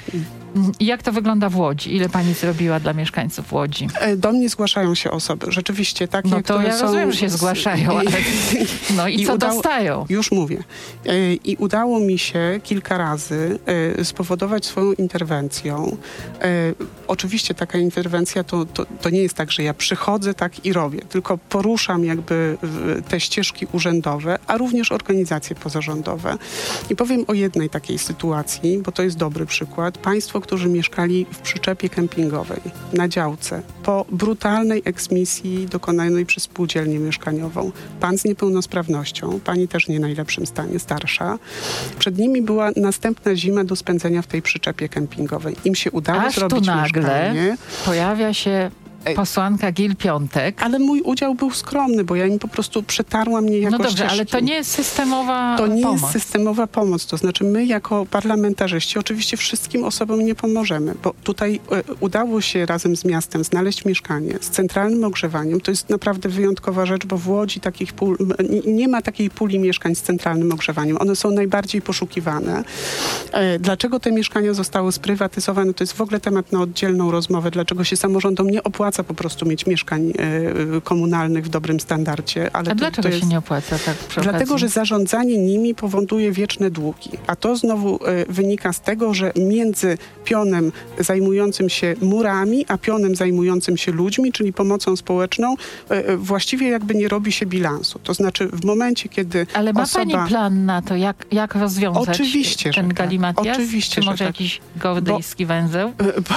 I 0.80 0.86
jak 0.86 1.02
to 1.02 1.12
wygląda 1.12 1.48
w 1.48 1.56
Łodzi? 1.56 1.96
Ile 1.96 2.08
pani 2.08 2.34
zrobiła 2.34 2.80
dla 2.80 2.92
mieszkańców 2.92 3.52
Łodzi? 3.52 3.86
e, 4.00 4.16
do 4.16 4.32
mnie 4.32 4.48
zgłaszają 4.48 4.94
się 4.94 5.10
osoby, 5.10 5.46
rzeczywiście 5.48 6.08
takie, 6.08 6.28
No 6.28 6.42
to 6.42 6.62
ja 6.62 6.80
rozumiem, 6.82 7.12
że 7.12 7.18
się 7.18 7.28
zgłaszają, 7.28 7.98
ale 7.98 8.10
no 8.96 9.08
i, 9.08 9.20
I 9.22 9.26
co 9.26 9.34
udało- 9.34 9.54
dostają? 9.54 10.06
Już 10.08 10.32
mówię. 10.32 10.58
E, 11.06 11.34
I 11.34 11.56
udało 11.56 12.00
mi 12.00 12.18
się 12.18 12.60
kilka 12.64 12.98
razy 12.98 13.58
e, 13.98 14.04
spowodować 14.04 14.66
swoją 14.66 14.92
interwencją. 14.92 15.96
E, 16.42 16.72
Oczywiście 17.08 17.54
taka 17.54 17.78
interwencja 17.78 18.44
to, 18.44 18.64
to, 18.64 18.86
to 19.00 19.10
nie 19.10 19.20
jest 19.22 19.34
tak, 19.34 19.50
że 19.52 19.62
ja 19.62 19.74
przychodzę 19.74 20.34
tak 20.34 20.64
i 20.64 20.72
robię, 20.72 21.00
tylko 21.00 21.38
poruszam 21.38 22.04
jakby 22.04 22.56
te 23.08 23.20
ścieżki 23.20 23.66
urzędowe, 23.72 24.09
a 24.46 24.56
również 24.56 24.92
organizacje 24.92 25.56
pozarządowe. 25.56 26.36
I 26.90 26.96
powiem 26.96 27.24
o 27.28 27.34
jednej 27.34 27.70
takiej 27.70 27.98
sytuacji, 27.98 28.78
bo 28.78 28.92
to 28.92 29.02
jest 29.02 29.16
dobry 29.16 29.46
przykład. 29.46 29.98
Państwo, 29.98 30.40
którzy 30.40 30.68
mieszkali 30.68 31.26
w 31.32 31.38
przyczepie 31.38 31.88
kempingowej 31.88 32.60
na 32.92 33.08
działce 33.08 33.62
po 33.82 34.06
brutalnej 34.12 34.82
eksmisji 34.84 35.66
dokonanej 35.66 36.26
przez 36.26 36.42
spółdzielnię 36.42 36.98
mieszkaniową. 36.98 37.72
Pan 38.00 38.18
z 38.18 38.24
niepełnosprawnością, 38.24 39.40
pani 39.44 39.68
też 39.68 39.88
nie 39.88 40.00
najlepszym 40.00 40.46
stanie, 40.46 40.78
starsza. 40.78 41.38
Przed 41.98 42.18
nimi 42.18 42.42
była 42.42 42.70
następna 42.76 43.36
zima 43.36 43.64
do 43.64 43.76
spędzenia 43.76 44.22
w 44.22 44.26
tej 44.26 44.42
przyczepie 44.42 44.88
kempingowej. 44.88 45.56
Im 45.64 45.74
się 45.74 45.90
udało 45.90 46.20
Aż 46.20 46.34
tu 46.34 46.40
zrobić 46.40 46.66
nagle 46.66 47.02
mieszkanie. 47.02 47.56
pojawia 47.84 48.34
się. 48.34 48.70
Posłanka 49.16 49.72
Gil 49.72 49.96
Piątek. 49.96 50.62
Ale 50.62 50.78
mój 50.78 51.00
udział 51.00 51.34
był 51.34 51.50
skromny, 51.50 52.04
bo 52.04 52.16
ja 52.16 52.26
im 52.26 52.38
po 52.38 52.48
prostu 52.48 52.82
przetarłam 52.82 53.48
niejako 53.48 53.78
No 53.78 53.84
dobrze, 53.84 54.08
ale 54.08 54.26
to 54.26 54.40
nie 54.40 54.54
jest 54.54 54.70
systemowa 54.70 55.54
To 55.58 55.66
nie 55.66 55.82
pomoc. 55.82 56.00
jest 56.00 56.12
systemowa 56.12 56.66
pomoc. 56.66 57.06
To 57.06 57.16
znaczy 57.16 57.44
my 57.44 57.66
jako 57.66 58.06
parlamentarzyści 58.06 58.98
oczywiście 58.98 59.36
wszystkim 59.36 59.84
osobom 59.84 60.20
nie 60.24 60.34
pomożemy, 60.34 60.94
bo 61.02 61.14
tutaj 61.24 61.60
e, 61.72 61.82
udało 62.00 62.40
się 62.40 62.66
razem 62.66 62.96
z 62.96 63.04
miastem 63.04 63.44
znaleźć 63.44 63.84
mieszkanie 63.84 64.34
z 64.40 64.50
centralnym 64.50 65.04
ogrzewaniem. 65.04 65.60
To 65.60 65.70
jest 65.70 65.88
naprawdę 65.90 66.28
wyjątkowa 66.28 66.86
rzecz, 66.86 67.06
bo 67.06 67.16
w 67.16 67.28
Łodzi 67.28 67.60
takich 67.60 67.92
pól, 67.92 68.16
nie 68.66 68.88
ma 68.88 69.02
takiej 69.02 69.30
puli 69.30 69.58
mieszkań 69.58 69.94
z 69.94 70.02
centralnym 70.02 70.52
ogrzewaniem. 70.52 70.96
One 71.00 71.16
są 71.16 71.30
najbardziej 71.30 71.82
poszukiwane. 71.82 72.64
E, 73.32 73.58
Dlaczego 73.58 74.00
te 74.00 74.12
mieszkania 74.12 74.54
zostały 74.54 74.92
sprywatyzowane? 74.92 75.74
To 75.74 75.84
jest 75.84 75.92
w 75.92 76.00
ogóle 76.00 76.20
temat 76.20 76.52
na 76.52 76.60
oddzielną 76.60 77.10
rozmowę. 77.10 77.50
Dlaczego 77.50 77.84
się 77.84 77.96
samorządom 77.96 78.50
nie 78.50 78.62
opłaca 78.62 78.89
po 78.92 79.14
prostu 79.14 79.46
mieć 79.46 79.66
mieszkań 79.66 80.12
e, 80.76 80.80
komunalnych 80.80 81.44
w 81.44 81.48
dobrym 81.48 81.80
standardzie? 81.80 82.50
Ale 82.52 82.70
A 82.70 82.74
to, 82.74 82.74
dlaczego 82.74 83.02
to 83.02 83.08
jest... 83.08 83.20
się 83.20 83.26
nie 83.26 83.38
opłaca 83.38 83.78
tak 83.78 83.96
Dlatego, 84.22 84.58
że 84.58 84.68
zarządzanie 84.68 85.38
nimi 85.38 85.74
powoduje 85.74 86.32
wieczne 86.32 86.70
długi. 86.70 87.10
A 87.26 87.36
to 87.36 87.56
znowu 87.56 88.00
e, 88.06 88.32
wynika 88.32 88.72
z 88.72 88.80
tego, 88.80 89.14
że 89.14 89.32
między 89.36 89.98
pionem 90.24 90.72
zajmującym 90.98 91.68
się 91.68 91.94
murami, 92.02 92.64
a 92.68 92.78
pionem 92.78 93.16
zajmującym 93.16 93.76
się 93.76 93.92
ludźmi, 93.92 94.32
czyli 94.32 94.52
pomocą 94.52 94.96
społeczną, 94.96 95.54
e, 95.88 96.16
właściwie 96.16 96.68
jakby 96.68 96.94
nie 96.94 97.08
robi 97.08 97.32
się 97.32 97.46
bilansu. 97.46 97.98
To 97.98 98.14
znaczy 98.14 98.48
w 98.52 98.64
momencie, 98.64 99.08
kiedy 99.08 99.46
Ale 99.54 99.72
ma 99.72 99.82
osoba... 99.82 100.04
pani 100.04 100.28
plan 100.28 100.64
na 100.66 100.82
to, 100.82 100.96
jak, 100.96 101.26
jak 101.32 101.54
rozwiązać 101.54 102.08
Oczywiście, 102.20 102.72
ten 102.72 102.86
tak. 102.86 102.96
galimatias? 102.96 103.56
Oczywiście, 103.56 103.94
Czy 103.94 104.02
że 104.02 104.10
może 104.10 104.24
tak. 104.24 104.26
jakiś 104.26 104.60
gordyjski 104.76 105.46
węzeł? 105.46 105.88
E, 105.88 106.20
Bo, 106.30 106.34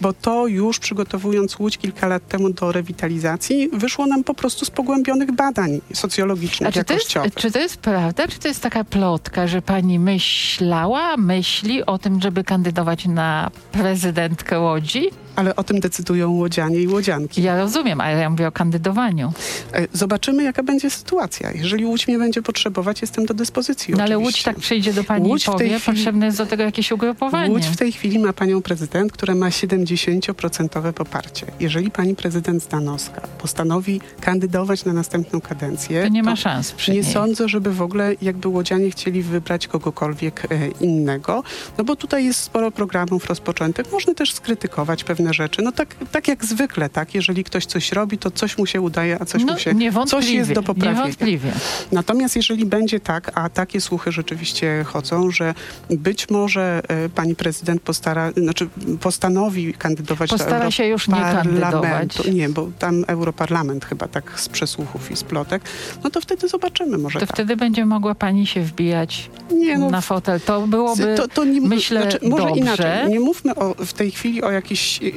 bo 0.00 0.12
to 0.12 0.46
już 0.46 0.78
przygotowując 0.78 1.58
Łódź 1.58 1.78
kilka 1.82 2.06
lat 2.06 2.28
temu 2.28 2.50
do 2.50 2.72
rewitalizacji, 2.72 3.68
wyszło 3.72 4.06
nam 4.06 4.24
po 4.24 4.34
prostu 4.34 4.64
z 4.64 4.70
pogłębionych 4.70 5.32
badań 5.32 5.80
socjologicznych, 5.94 6.68
A 6.68 6.72
czy 6.72 6.84
to, 6.84 6.94
jest, 6.94 7.14
jakościowych. 7.14 7.34
czy 7.34 7.50
to 7.50 7.58
jest 7.58 7.76
prawda, 7.76 8.28
czy 8.28 8.38
to 8.38 8.48
jest 8.48 8.62
taka 8.62 8.84
plotka, 8.84 9.46
że 9.46 9.62
pani 9.62 9.98
myślała, 9.98 11.16
myśli 11.16 11.86
o 11.86 11.98
tym, 11.98 12.20
żeby 12.20 12.44
kandydować 12.44 13.06
na 13.06 13.50
prezydentkę 13.72 14.60
Łodzi? 14.60 15.10
Ale 15.36 15.56
o 15.56 15.64
tym 15.64 15.80
decydują 15.80 16.30
łodzianie 16.30 16.80
i 16.80 16.88
łodzianki. 16.88 17.42
Ja 17.42 17.56
rozumiem, 17.58 18.00
ale 18.00 18.20
ja 18.20 18.30
mówię 18.30 18.48
o 18.48 18.52
kandydowaniu. 18.52 19.32
E, 19.74 19.86
Zobaczymy, 19.92 20.42
jaka 20.42 20.62
będzie 20.62 20.90
sytuacja. 20.90 21.52
Jeżeli 21.52 21.86
Łódź 21.86 22.08
mnie 22.08 22.18
będzie 22.18 22.42
potrzebować, 22.42 23.00
jestem 23.00 23.26
do 23.26 23.34
dyspozycji. 23.34 23.94
No 23.94 24.02
ale 24.02 24.18
Łódź 24.18 24.42
tak 24.42 24.56
przyjdzie 24.56 24.92
do 24.92 25.04
pani 25.04 25.28
Łódź 25.28 25.42
i 25.42 25.46
powie, 25.46 25.66
chwili- 25.78 25.84
potrzebne 25.96 26.26
jest 26.26 26.38
do 26.38 26.46
tego 26.46 26.62
jakieś 26.62 26.92
ugrupowanie. 26.92 27.50
Łódź 27.50 27.66
w 27.66 27.76
tej 27.76 27.92
chwili 27.92 28.18
ma 28.18 28.32
panią 28.32 28.62
prezydent, 28.62 29.12
która 29.12 29.34
ma 29.34 29.50
70% 29.50 30.92
poparcie. 30.92 31.46
Jeżeli 31.60 31.90
pani 31.90 32.14
prezydent 32.16 32.62
Stanowska 32.62 33.20
postanowi 33.38 34.00
kandydować 34.20 34.84
na 34.84 34.92
następną 34.92 35.40
kadencję, 35.40 36.02
to 36.02 36.08
nie 36.08 36.22
ma 36.22 36.36
szans 36.36 36.72
przy 36.72 36.90
nie 36.92 37.00
niej. 37.00 37.12
sądzę, 37.12 37.48
żeby 37.48 37.72
w 37.72 37.82
ogóle 37.82 38.14
jakby 38.22 38.48
łodzianie 38.48 38.90
chcieli 38.90 39.22
wybrać 39.22 39.68
kogokolwiek 39.68 40.46
e, 40.50 40.68
innego, 40.68 41.42
no 41.78 41.84
bo 41.84 41.96
tutaj 41.96 42.24
jest 42.24 42.40
sporo 42.40 42.70
programów 42.70 43.26
rozpoczętych. 43.26 43.92
Można 43.92 44.14
też 44.14 44.32
skrytykować 44.34 45.04
pewne 45.04 45.29
rzeczy. 45.32 45.62
No 45.62 45.72
tak, 45.72 45.96
tak 46.12 46.28
jak 46.28 46.44
zwykle, 46.44 46.88
tak? 46.88 47.14
Jeżeli 47.14 47.44
ktoś 47.44 47.66
coś 47.66 47.92
robi, 47.92 48.18
to 48.18 48.30
coś 48.30 48.58
mu 48.58 48.66
się 48.66 48.80
udaje, 48.80 49.16
a 49.20 49.24
coś 49.24 49.44
no, 49.44 49.52
mu 49.52 49.58
się... 49.58 49.74
Coś 50.06 50.30
jest 50.30 50.52
do 50.52 50.62
poprawienia. 50.62 51.00
Niewątpliwie. 51.00 51.52
Natomiast 51.92 52.36
jeżeli 52.36 52.66
będzie 52.66 53.00
tak, 53.00 53.32
a 53.34 53.48
takie 53.48 53.80
słuchy 53.80 54.12
rzeczywiście 54.12 54.84
chodzą, 54.86 55.30
że 55.30 55.54
być 55.90 56.30
może 56.30 56.82
e, 56.88 57.08
pani 57.08 57.36
prezydent 57.36 57.82
postara, 57.82 58.32
znaczy 58.32 58.68
postanowi 59.00 59.74
kandydować 59.74 60.30
Postara 60.30 60.64
do 60.64 60.70
się 60.70 60.86
już 60.86 61.08
nie 61.08 61.14
kandydować. 61.14 62.28
Nie, 62.32 62.48
bo 62.48 62.70
tam 62.78 63.04
Europarlament 63.06 63.84
chyba 63.84 64.08
tak 64.08 64.40
z 64.40 64.48
przesłuchów 64.48 65.10
i 65.10 65.16
z 65.16 65.24
plotek, 65.24 65.62
no 66.04 66.10
to 66.10 66.20
wtedy 66.20 66.48
zobaczymy 66.48 66.98
może 66.98 67.20
To 67.20 67.26
tak. 67.26 67.36
wtedy 67.36 67.56
będzie 67.56 67.86
mogła 67.86 68.14
pani 68.14 68.46
się 68.46 68.62
wbijać 68.62 69.30
nie, 69.52 69.78
no, 69.78 69.90
na 69.90 70.00
fotel. 70.00 70.40
To 70.40 70.66
byłoby, 70.66 71.14
to, 71.16 71.28
to 71.28 71.44
nie, 71.44 71.60
myślę, 71.60 72.02
znaczy, 72.02 72.18
Może 72.28 72.44
dobrze. 72.44 72.60
inaczej. 72.60 73.08
Nie 73.08 73.20
mówmy 73.20 73.54
o, 73.54 73.74
w 73.74 73.92
tej 73.92 74.10
chwili 74.10 74.42
o 74.42 74.50
jakichś, 74.50 75.00
yy, 75.00 75.09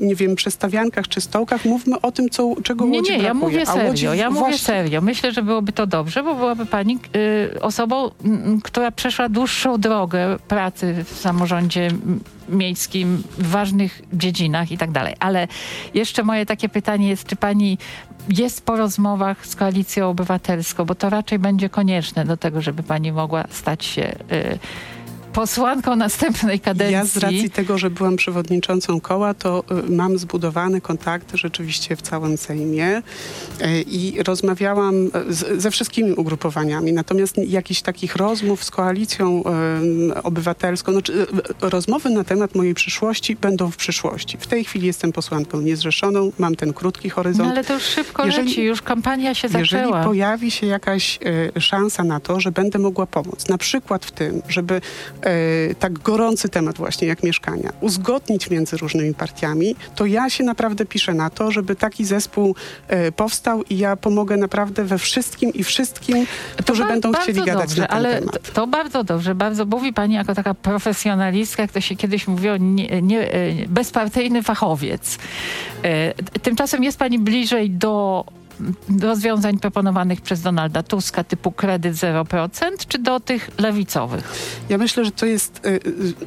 nie 0.00 0.14
wiem, 0.14 0.36
przestawiankach 0.36 1.08
czy 1.08 1.20
stołkach. 1.20 1.64
Mówmy 1.64 2.00
o 2.00 2.12
tym, 2.12 2.30
co, 2.30 2.54
czego 2.62 2.84
Nie, 2.84 2.98
Łodzi 2.98 3.12
nie, 3.12 3.18
brakuje. 3.18 3.28
ja 3.28 3.34
mówię 3.34 3.66
serio. 3.66 3.88
Łodzi 3.88 4.04
ja 4.04 4.12
właśnie... 4.12 4.30
mówię 4.30 4.58
serio. 4.58 5.00
Myślę, 5.00 5.32
że 5.32 5.42
byłoby 5.42 5.72
to 5.72 5.86
dobrze, 5.86 6.22
bo 6.22 6.34
byłaby 6.34 6.66
pani 6.66 6.98
y, 7.54 7.60
osobą, 7.60 8.06
y, 8.06 8.10
która 8.62 8.90
przeszła 8.90 9.28
dłuższą 9.28 9.78
drogę 9.78 10.36
pracy 10.48 11.04
w 11.04 11.18
samorządzie 11.18 11.88
miejskim, 12.48 13.22
w 13.38 13.50
ważnych 13.50 14.02
dziedzinach 14.12 14.72
i 14.72 14.78
tak 14.78 14.90
dalej. 14.90 15.14
Ale 15.20 15.48
jeszcze 15.94 16.22
moje 16.22 16.46
takie 16.46 16.68
pytanie 16.68 17.08
jest, 17.08 17.26
czy 17.26 17.36
pani 17.36 17.78
jest 18.28 18.66
po 18.66 18.76
rozmowach 18.76 19.46
z 19.46 19.56
Koalicją 19.56 20.10
Obywatelską, 20.10 20.84
bo 20.84 20.94
to 20.94 21.10
raczej 21.10 21.38
będzie 21.38 21.68
konieczne 21.68 22.24
do 22.24 22.36
tego, 22.36 22.62
żeby 22.62 22.82
pani 22.82 23.12
mogła 23.12 23.44
stać 23.50 23.84
się... 23.84 24.02
Y, 24.32 24.58
posłanką 25.36 25.96
następnej 25.96 26.60
kadencji. 26.60 26.92
Ja 26.92 27.04
z 27.04 27.16
racji 27.16 27.50
tego, 27.50 27.78
że 27.78 27.90
byłam 27.90 28.16
przewodniczącą 28.16 29.00
koła, 29.00 29.34
to 29.34 29.64
y, 29.86 29.90
mam 29.90 30.18
zbudowane 30.18 30.80
kontakty 30.80 31.38
rzeczywiście 31.38 31.96
w 31.96 32.02
całym 32.02 32.36
Sejmie 32.36 32.96
y, 32.96 33.02
i 33.82 34.22
rozmawiałam 34.22 35.06
y, 35.06 35.10
z, 35.28 35.62
ze 35.62 35.70
wszystkimi 35.70 36.12
ugrupowaniami. 36.12 36.92
Natomiast 36.92 37.38
jakichś 37.38 37.82
takich 37.82 38.16
rozmów 38.16 38.64
z 38.64 38.70
koalicją 38.70 39.42
obywatelską, 40.22 40.92
znaczy 40.92 41.26
rozmowy 41.60 42.10
na 42.10 42.24
temat 42.24 42.54
mojej 42.54 42.74
przyszłości 42.74 43.36
będą 43.36 43.70
w 43.70 43.76
przyszłości. 43.76 44.38
W 44.40 44.46
tej 44.46 44.64
chwili 44.64 44.86
jestem 44.86 45.12
posłanką 45.12 45.60
niezrzeszoną, 45.60 46.32
mam 46.38 46.56
ten 46.56 46.72
krótki 46.72 47.10
horyzont. 47.10 47.48
No 47.48 47.54
ale 47.54 47.64
to 47.64 47.74
już 47.74 47.82
szybko 47.82 48.26
jeżeli, 48.26 48.48
leci, 48.48 48.62
już 48.62 48.82
kampania 48.82 49.34
się 49.34 49.48
zaczęła. 49.48 49.82
Jeżeli 49.82 50.04
pojawi 50.04 50.50
się 50.50 50.66
jakaś 50.66 51.18
szansa 51.60 52.04
na 52.04 52.20
to, 52.20 52.40
że 52.40 52.52
będę 52.52 52.78
mogła 52.78 53.06
pomóc, 53.06 53.48
na 53.48 53.58
przykład 53.58 54.04
w 54.04 54.10
tym, 54.10 54.42
żeby 54.48 54.80
tak 55.78 55.98
gorący 55.98 56.48
temat 56.48 56.76
właśnie 56.76 57.08
jak 57.08 57.22
mieszkania, 57.22 57.72
uzgodnić 57.80 58.50
między 58.50 58.76
różnymi 58.76 59.14
partiami, 59.14 59.76
to 59.94 60.06
ja 60.06 60.30
się 60.30 60.44
naprawdę 60.44 60.86
piszę 60.86 61.14
na 61.14 61.30
to, 61.30 61.50
żeby 61.50 61.76
taki 61.76 62.04
zespół 62.04 62.54
e, 62.88 63.12
powstał 63.12 63.62
i 63.62 63.78
ja 63.78 63.96
pomogę 63.96 64.36
naprawdę 64.36 64.84
we 64.84 64.98
wszystkim 64.98 65.52
i 65.52 65.64
wszystkim, 65.64 66.26
którzy 66.56 66.82
ba- 66.82 66.88
będą 66.88 67.12
chcieli 67.12 67.42
gadać 67.42 67.68
dobrze, 67.68 67.82
na 67.82 67.88
ten 67.88 67.96
ale 67.96 68.20
temat. 68.20 68.42
To, 68.42 68.52
to 68.52 68.66
bardzo 68.66 69.04
dobrze, 69.04 69.34
bardzo 69.34 69.64
mówi 69.64 69.92
pani 69.92 70.14
jako 70.14 70.34
taka 70.34 70.54
profesjonalistka, 70.54 71.62
jak 71.62 71.72
to 71.72 71.80
się 71.80 71.96
kiedyś 71.96 72.28
mówiło, 72.28 72.56
nie, 72.56 73.02
nie, 73.02 73.32
e, 73.32 73.52
bezpartyjny 73.68 74.42
fachowiec. 74.42 75.18
Tymczasem 76.42 76.84
jest 76.84 76.98
pani 76.98 77.18
bliżej 77.18 77.70
do 77.70 78.24
rozwiązań 79.00 79.58
proponowanych 79.58 80.20
przez 80.20 80.40
Donalda 80.40 80.82
Tuska 80.82 81.24
typu 81.24 81.52
kredyt 81.52 81.94
0%, 81.94 82.70
czy 82.88 82.98
do 82.98 83.20
tych 83.20 83.50
lewicowych? 83.58 84.32
Ja 84.68 84.78
myślę, 84.78 85.04
że 85.04 85.10
to 85.10 85.26
jest, 85.26 85.60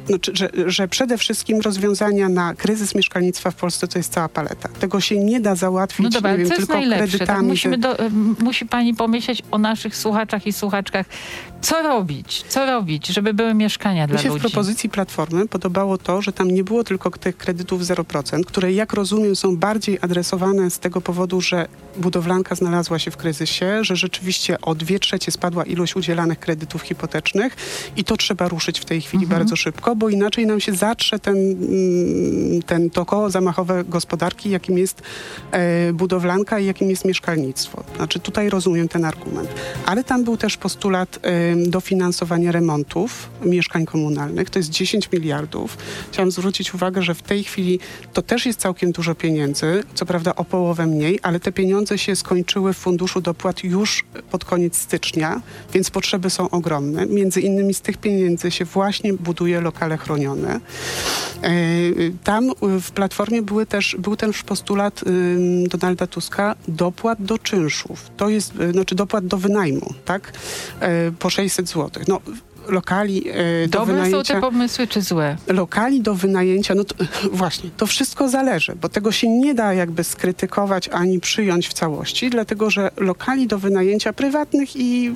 znaczy, 0.06 0.32
że, 0.34 0.50
że 0.66 0.88
przede 0.88 1.18
wszystkim 1.18 1.60
rozwiązania 1.60 2.28
na 2.28 2.54
kryzys 2.54 2.94
mieszkalnictwa 2.94 3.50
w 3.50 3.54
Polsce 3.54 3.88
to 3.88 3.98
jest 3.98 4.12
cała 4.12 4.28
paleta. 4.28 4.68
Tego 4.80 5.00
się 5.00 5.18
nie 5.18 5.40
da 5.40 5.54
załatwić 5.54 6.04
no 6.04 6.10
dobra, 6.10 6.32
nie 6.32 6.38
wiem, 6.38 6.48
tylko 6.50 6.74
najlepsze? 6.74 7.08
kredytami. 7.08 7.38
Tak 7.38 7.48
musimy 7.48 7.78
do, 7.78 7.96
musi 8.38 8.66
pani 8.66 8.94
pomyśleć 8.94 9.42
o 9.50 9.58
naszych 9.58 9.96
słuchaczach 9.96 10.46
i 10.46 10.52
słuchaczkach. 10.52 11.06
Co 11.62 11.82
robić? 11.82 12.44
Co 12.48 12.66
robić, 12.66 13.06
żeby 13.06 13.34
były 13.34 13.54
mieszkania 13.54 14.06
dla 14.06 14.16
Mi 14.16 14.22
się 14.22 14.28
ludzi? 14.28 14.40
w 14.40 14.42
propozycji 14.42 14.90
Platformy 14.90 15.48
podobało 15.48 15.98
to, 15.98 16.22
że 16.22 16.32
tam 16.32 16.50
nie 16.50 16.64
było 16.64 16.84
tylko 16.84 17.10
tych 17.10 17.36
kredytów 17.36 17.82
0%, 17.82 18.44
które 18.44 18.72
jak 18.72 18.92
rozumiem 18.92 19.36
są 19.36 19.56
bardziej 19.56 19.98
adresowane 20.00 20.70
z 20.70 20.78
tego 20.78 21.00
powodu, 21.00 21.40
że 21.40 21.68
budowlanka 21.96 22.54
znalazła 22.54 22.98
się 22.98 23.10
w 23.10 23.16
kryzysie, 23.16 23.84
że 23.84 23.96
rzeczywiście 23.96 24.60
o 24.60 24.74
dwie 24.74 24.98
trzecie 24.98 25.32
spadła 25.32 25.64
ilość 25.64 25.96
udzielanych 25.96 26.40
kredytów 26.40 26.82
hipotecznych 26.82 27.56
i 27.96 28.04
to 28.04 28.16
trzeba 28.16 28.48
ruszyć 28.48 28.80
w 28.80 28.84
tej 28.84 29.00
chwili 29.00 29.24
mhm. 29.24 29.40
bardzo 29.40 29.56
szybko, 29.56 29.96
bo 29.96 30.08
inaczej 30.08 30.46
nam 30.46 30.60
się 30.60 30.72
zatrze 30.72 31.18
ten, 31.18 31.36
mm, 31.36 32.62
ten, 32.62 32.90
to 32.90 33.06
koło 33.06 33.30
zamachowe 33.30 33.84
gospodarki, 33.84 34.50
jakim 34.50 34.78
jest 34.78 35.02
e, 35.50 35.92
budowlanka 35.92 36.58
i 36.58 36.66
jakim 36.66 36.90
jest 36.90 37.04
mieszkalnictwo. 37.04 37.84
Znaczy 37.96 38.20
tutaj 38.20 38.50
rozumiem 38.50 38.88
ten 38.88 39.04
argument. 39.04 39.48
Ale 39.86 40.04
tam 40.04 40.24
był 40.24 40.36
też 40.36 40.56
postulat 40.56 41.18
e, 41.22 41.49
dofinansowania 41.56 42.52
remontów 42.52 43.30
mieszkań 43.44 43.86
komunalnych. 43.86 44.50
To 44.50 44.58
jest 44.58 44.70
10 44.70 45.12
miliardów. 45.12 45.78
Chciałam 46.12 46.30
zwrócić 46.30 46.74
uwagę, 46.74 47.02
że 47.02 47.14
w 47.14 47.22
tej 47.22 47.44
chwili 47.44 47.80
to 48.12 48.22
też 48.22 48.46
jest 48.46 48.60
całkiem 48.60 48.92
dużo 48.92 49.14
pieniędzy, 49.14 49.82
co 49.94 50.06
prawda 50.06 50.34
o 50.34 50.44
połowę 50.44 50.86
mniej, 50.86 51.18
ale 51.22 51.40
te 51.40 51.52
pieniądze 51.52 51.98
się 51.98 52.16
skończyły 52.16 52.72
w 52.72 52.76
funduszu 52.76 53.20
dopłat 53.20 53.64
już 53.64 54.04
pod 54.30 54.44
koniec 54.44 54.76
stycznia, 54.76 55.42
więc 55.72 55.90
potrzeby 55.90 56.30
są 56.30 56.50
ogromne. 56.50 57.06
Między 57.06 57.40
innymi 57.40 57.74
z 57.74 57.80
tych 57.80 57.96
pieniędzy 57.96 58.50
się 58.50 58.64
właśnie 58.64 59.12
buduje 59.12 59.60
lokale 59.60 59.96
chronione. 59.96 60.60
E, 61.42 61.50
tam 62.24 62.50
w 62.80 62.90
Platformie 62.90 63.42
były 63.42 63.66
też, 63.66 63.96
był 63.98 64.16
też 64.16 64.42
postulat 64.42 65.00
Donalda 65.68 66.06
Tuska 66.06 66.56
dopłat 66.68 67.22
do 67.22 67.38
czynszów. 67.38 68.10
To 68.16 68.28
jest, 68.28 68.52
znaczy 68.72 68.94
dopłat 68.94 69.26
do 69.26 69.36
wynajmu, 69.36 69.94
tak? 70.04 70.32
E, 70.80 71.12
po 71.18 71.30
600 71.48 71.68
zł. 71.68 72.02
No, 72.08 72.20
lokali 72.68 73.28
e, 73.28 73.68
do 73.68 73.78
Dobre 73.78 73.94
wynajęcia. 73.94 74.34
są 74.34 74.34
te 74.34 74.40
pomysły, 74.40 74.86
czy 74.86 75.02
złe? 75.02 75.36
Lokali 75.46 76.00
do 76.00 76.14
wynajęcia, 76.14 76.74
no 76.74 76.84
to, 76.84 76.94
właśnie, 77.32 77.70
to 77.76 77.86
wszystko 77.86 78.28
zależy, 78.28 78.74
bo 78.80 78.88
tego 78.88 79.12
się 79.12 79.28
nie 79.28 79.54
da 79.54 79.74
jakby 79.74 80.04
skrytykować 80.04 80.88
ani 80.88 81.20
przyjąć 81.20 81.68
w 81.68 81.72
całości, 81.72 82.30
dlatego 82.30 82.70
że 82.70 82.90
lokali 82.96 83.46
do 83.46 83.58
wynajęcia 83.58 84.12
prywatnych 84.12 84.76
i 84.76 85.14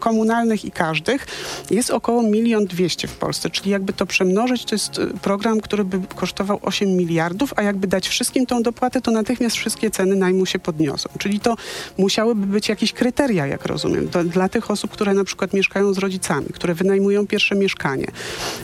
komunalnych 0.00 0.64
i 0.64 0.70
każdych 0.70 1.26
jest 1.70 1.90
około 1.90 2.22
milion 2.22 2.66
dwieście 2.66 3.08
w 3.08 3.16
Polsce, 3.16 3.50
czyli 3.50 3.70
jakby 3.70 3.92
to 3.92 4.06
przemnożyć, 4.06 4.64
to 4.64 4.74
jest 4.74 4.98
e, 4.98 5.06
program, 5.06 5.60
który 5.60 5.84
by 5.84 6.00
kosztował 6.14 6.58
8 6.62 6.88
miliardów, 6.88 7.52
a 7.56 7.62
jakby 7.62 7.86
dać 7.86 8.08
wszystkim 8.08 8.46
tą 8.46 8.62
dopłatę, 8.62 9.00
to 9.00 9.10
natychmiast 9.10 9.56
wszystkie 9.56 9.90
ceny 9.90 10.16
najmu 10.16 10.46
się 10.46 10.58
podniosą. 10.58 11.08
Czyli 11.18 11.40
to 11.40 11.56
musiałyby 11.98 12.46
być 12.46 12.68
jakieś 12.68 12.92
kryteria, 12.92 13.46
jak 13.46 13.66
rozumiem, 13.66 14.08
do, 14.08 14.24
dla 14.24 14.48
tych 14.48 14.70
osób, 14.70 14.90
które 14.90 15.14
na 15.14 15.24
przykład 15.24 15.52
mieszkają 15.52 15.94
z 15.94 15.98
rodzicami, 15.98 16.46
które 16.46 16.65
wynajmują 16.74 17.26
pierwsze 17.26 17.54
mieszkanie, 17.54 18.06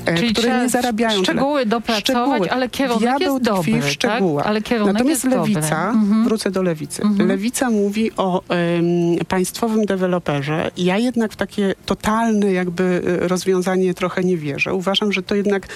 e, 0.06 0.14
Czyli 0.14 0.32
które 0.34 0.62
nie 0.62 0.68
zarabiają 0.68 1.22
szczegóły 1.22 1.60
tyle. 1.60 1.70
dopracować, 1.70 2.02
szczegóły. 2.02 2.50
ale 2.50 2.68
kierunek 2.68 3.00
Diabeł 3.02 3.32
jest 3.34 3.44
dobry, 3.44 3.80
w 3.80 3.88
szczegółach. 3.90 4.46
tak? 4.46 4.70
Natomiast 4.86 5.08
jest 5.08 5.36
lewica. 5.36 5.90
Mhm. 5.90 6.24
wrócę 6.24 6.50
do 6.50 6.62
lewicy, 6.62 7.02
Mhm. 7.02 7.28
lewica 7.28 7.70
mówi 7.70 8.10
o 8.16 8.42
państwowym 9.28 9.84
deweloperze. 9.86 10.70
Ja 10.76 10.98
jednak 10.98 11.32
w 11.32 11.36
takie 11.36 11.74
totalne 11.86 12.52
jakby 12.52 13.02
e, 13.22 13.28
rozwiązanie 13.28 13.94
trochę 13.94 14.24
nie 14.24 14.36
wierzę. 14.36 14.74
Uważam, 14.74 15.12
że 15.12 15.22
to 15.22 15.34
jednak 15.34 15.66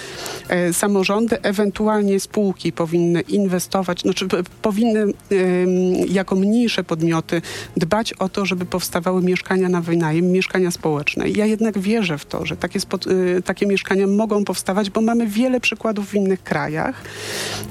e, 0.49 0.73
samorządy, 0.73 1.43
ewentualnie 1.43 2.21
spółki 2.21 2.73
powinny 2.73 3.21
inwestować, 3.21 4.01
znaczy 4.01 4.27
powinny 4.63 5.07
jako 6.09 6.37
mniejsze 6.37 6.85
podmioty 6.85 7.43
dbać 7.77 8.13
o 8.13 8.29
to, 8.29 8.47
żeby 8.47 8.65
powstawały 8.67 9.23
mieszkania 9.23 9.69
na 9.69 9.81
wynajem, 9.81 10.33
mieszkania 10.33 10.71
społeczne. 10.71 11.29
Ja 11.29 11.47
jednak 11.47 11.79
wierzę 11.79 12.16
w 12.19 12.27
to, 12.27 12.47
że 12.47 12.57
takie, 12.57 12.81
spod, 12.81 13.07
y, 13.07 13.43
takie 13.45 13.67
mieszkania 13.67 14.07
mogą 14.07 14.45
powstawać, 14.45 14.91
bo 14.91 15.01
mamy 15.01 15.27
wiele 15.27 15.61
przykładów 15.61 16.09
w 16.09 16.15
innych 16.15 16.43
krajach, 16.43 17.03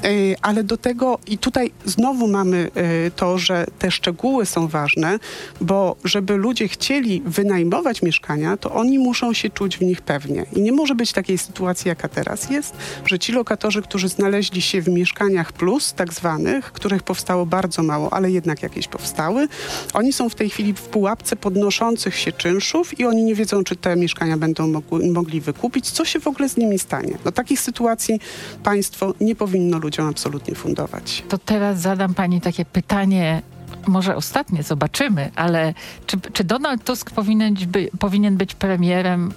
Y, 0.06 0.36
ale 0.42 0.64
do 0.64 0.78
tego 0.78 1.20
i 1.28 1.38
tutaj 1.38 1.72
znowu 1.86 2.28
mamy 2.28 2.72
y, 3.08 3.12
to, 3.16 3.38
że 3.38 3.66
te 3.80 3.92
szczegóły 3.92 4.46
są 4.46 4.68
ważne, 4.68 5.20
bo 5.62 5.96
żeby 6.04 6.36
ludzie 6.36 6.68
chcieli 6.68 7.22
wynajmować 7.26 8.02
mieszkania, 8.02 8.58
to 8.58 8.72
oni 8.72 9.00
muszą 9.00 9.34
się 9.34 9.50
czuć 9.50 9.78
w 9.78 9.82
nich 9.82 10.02
pewnie. 10.02 10.46
I 10.54 10.62
nie 10.62 10.72
może 10.72 10.96
być 10.96 11.14
takiej 11.14 11.38
sytuacji, 11.38 11.90
jaka 11.90 12.08
teraz 12.08 12.50
jest, 12.50 12.74
że 13.06 13.20
ci 13.20 13.32
lokatorzy, 13.32 13.82
którzy 13.82 14.10
znaleźli 14.10 14.62
się 14.62 14.82
w 14.82 14.88
mieszkaniach 14.88 15.54
plus, 15.54 15.94
tak 15.94 16.14
zwanych, 16.14 16.72
których 16.72 17.04
powstało 17.04 17.46
bardzo 17.46 17.84
mało, 17.84 18.14
ale 18.14 18.32
jednak 18.32 18.64
jakieś 18.64 18.88
powstały, 18.88 19.48
oni 19.94 20.14
są 20.14 20.30
w 20.30 20.36
tej 20.36 20.50
chwili 20.50 20.74
w 20.74 20.82
pułapce 20.82 21.36
podnoszących 21.36 22.16
się 22.16 22.32
czynszów 22.32 23.00
i 23.00 23.06
oni 23.06 23.24
nie 23.24 23.36
wiedzą, 23.36 23.64
czy 23.64 23.76
te 23.76 23.96
mieszkania 23.96 24.35
będą 24.38 24.68
mogły, 24.68 25.12
mogli 25.12 25.42
wykupić. 25.42 25.92
Co 25.92 26.06
się 26.06 26.20
w 26.20 26.28
ogóle 26.28 26.50
z 26.50 26.58
nimi 26.58 26.80
stanie? 26.80 27.18
No 27.26 27.32
takich 27.32 27.60
sytuacji 27.60 28.20
państwo 28.64 29.14
nie 29.22 29.36
powinno 29.36 29.80
ludziom 29.80 30.08
absolutnie 30.08 30.56
fundować. 30.56 31.24
To 31.30 31.38
teraz 31.38 31.82
zadam 31.82 32.14
pani 32.14 32.42
takie 32.42 32.66
pytanie 32.66 33.42
może 33.88 34.16
ostatnie, 34.16 34.64
zobaczymy, 34.64 35.32
ale 35.36 35.74
czy, 36.06 36.18
czy 36.34 36.44
Donald 36.44 36.84
Tusk 36.84 37.12
powinien, 37.12 37.56
by, 37.68 37.90
powinien 38.00 38.38
być 38.38 38.56
premierem 38.56 39.34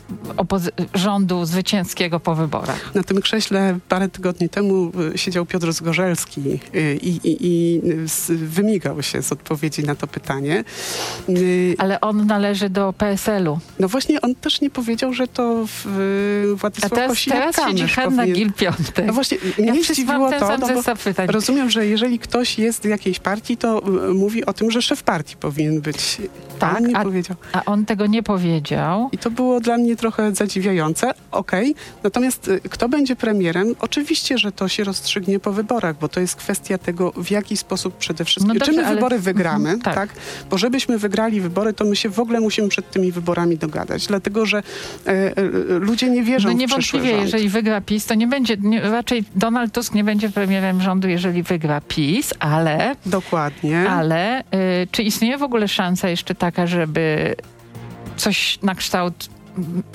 rządu 0.94 1.44
zwycięskiego 1.44 2.20
po 2.20 2.34
wyborach? 2.34 2.94
Na 2.94 3.02
tym 3.02 3.20
krześle 3.20 3.78
parę 3.88 4.08
tygodni 4.08 4.48
temu 4.48 4.92
y, 5.14 5.18
siedział 5.18 5.46
Piotr 5.46 5.72
Zgorzelski 5.72 6.40
y, 6.74 6.98
i, 7.02 7.08
i, 7.08 7.37
i 7.40 7.80
wymigał 8.28 9.02
się 9.02 9.22
z 9.22 9.32
odpowiedzi 9.32 9.82
na 9.82 9.94
to 9.94 10.06
pytanie. 10.06 10.64
Y, 11.28 11.74
ale 11.78 12.00
on 12.00 12.26
należy 12.26 12.70
do 12.70 12.92
PSL-u. 12.92 13.58
No 13.78 13.88
właśnie, 13.88 14.20
on 14.20 14.34
też 14.34 14.61
nie 14.61 14.70
powiedział, 14.70 15.12
że 15.12 15.28
to 15.28 15.64
w 15.66 16.54
Władysław 16.56 16.92
A 16.92 16.96
teraz, 16.96 17.24
teraz 17.24 17.56
siedzi 17.56 17.88
Hanna. 17.88 18.26
Gil-Piątek. 18.26 19.06
No 19.06 19.12
właśnie, 19.12 19.38
mnie 19.58 19.66
ja 19.66 19.82
zdziwiło 19.82 20.30
to, 20.30 20.58
no 20.58 20.68
rozumiem, 21.26 21.70
że 21.70 21.87
jeżeli 21.87 22.18
ktoś 22.18 22.58
jest 22.58 22.82
z 22.82 22.84
jakiejś 22.84 23.18
partii, 23.18 23.56
to 23.56 23.82
mówi 24.14 24.38
o 24.44 24.53
tym, 24.53 24.70
że 24.70 24.83
szef 24.83 25.03
partii 25.03 25.37
powinien 25.37 25.81
być. 25.81 26.18
Tak, 26.59 26.79
on 26.79 26.96
a, 26.96 27.03
powiedział. 27.03 27.37
a 27.53 27.64
on 27.64 27.85
tego 27.85 28.07
nie 28.07 28.22
powiedział. 28.22 29.09
I 29.12 29.18
to 29.18 29.31
było 29.31 29.61
dla 29.61 29.77
mnie 29.79 29.96
trochę 29.96 30.35
zadziwiające. 30.35 31.14
Okej, 31.31 31.70
okay. 31.70 31.83
natomiast 32.03 32.48
y, 32.48 32.61
kto 32.61 32.88
będzie 32.88 33.16
premierem? 33.16 33.74
Oczywiście, 33.81 34.38
że 34.38 34.53
to 34.53 34.68
się 34.68 34.85
rozstrzygnie 34.85 35.40
po 35.40 35.53
wyborach, 35.53 35.98
bo 35.98 36.09
to 36.09 36.20
jest 36.20 36.37
kwestia 36.37 36.79
tego, 36.79 37.12
w 37.16 37.31
jaki 37.31 37.57
sposób 37.57 37.96
przede 37.96 38.24
wszystkim... 38.24 38.48
No 38.48 38.55
dobrze, 38.55 38.72
czy 38.72 38.79
my 38.79 38.87
ale... 38.87 38.94
wybory 38.94 39.18
wygramy, 39.18 39.68
mm, 39.68 39.81
tak. 39.81 39.94
tak. 39.94 40.11
Bo 40.51 40.59
żebyśmy 40.59 40.98
wygrali 40.98 41.40
wybory, 41.40 41.72
to 41.72 41.85
my 41.85 41.96
się 41.96 42.09
w 42.09 42.20
ogóle 42.20 42.40
musimy 42.40 42.68
przed 42.68 42.90
tymi 42.90 43.12
wyborami 43.12 43.57
dogadać, 43.57 44.07
dlatego, 44.07 44.46
że 44.46 44.59
e, 44.59 45.11
e, 45.11 45.33
ludzie 45.79 46.11
nie 46.11 46.22
wierzą 46.22 46.48
no 46.48 46.55
w 46.55 46.59
niewątpliwie, 46.59 47.11
jeżeli 47.11 47.48
wygra 47.48 47.81
PiS, 47.81 48.07
to 48.07 48.14
nie 48.14 48.27
będzie, 48.27 48.57
nie, 48.57 48.81
raczej 48.81 49.24
Donald 49.35 49.72
Tusk 49.72 49.94
nie 49.94 50.05
będzie 50.05 50.31
premierem 50.31 50.83
rządu, 50.83 51.09
jeżeli 51.09 51.42
wygra 51.42 51.81
PiS, 51.81 52.35
ale... 52.38 52.96
Dokładnie. 53.07 53.90
Ale 53.90 54.27
y, 54.82 54.86
czy 54.92 55.02
istnieje 55.02 55.38
w 55.38 55.42
ogóle 55.42 55.68
szansa 55.68 56.08
jeszcze 56.08 56.34
taka, 56.34 56.66
żeby 56.66 57.34
coś 58.16 58.58
na 58.62 58.74
kształt 58.74 59.28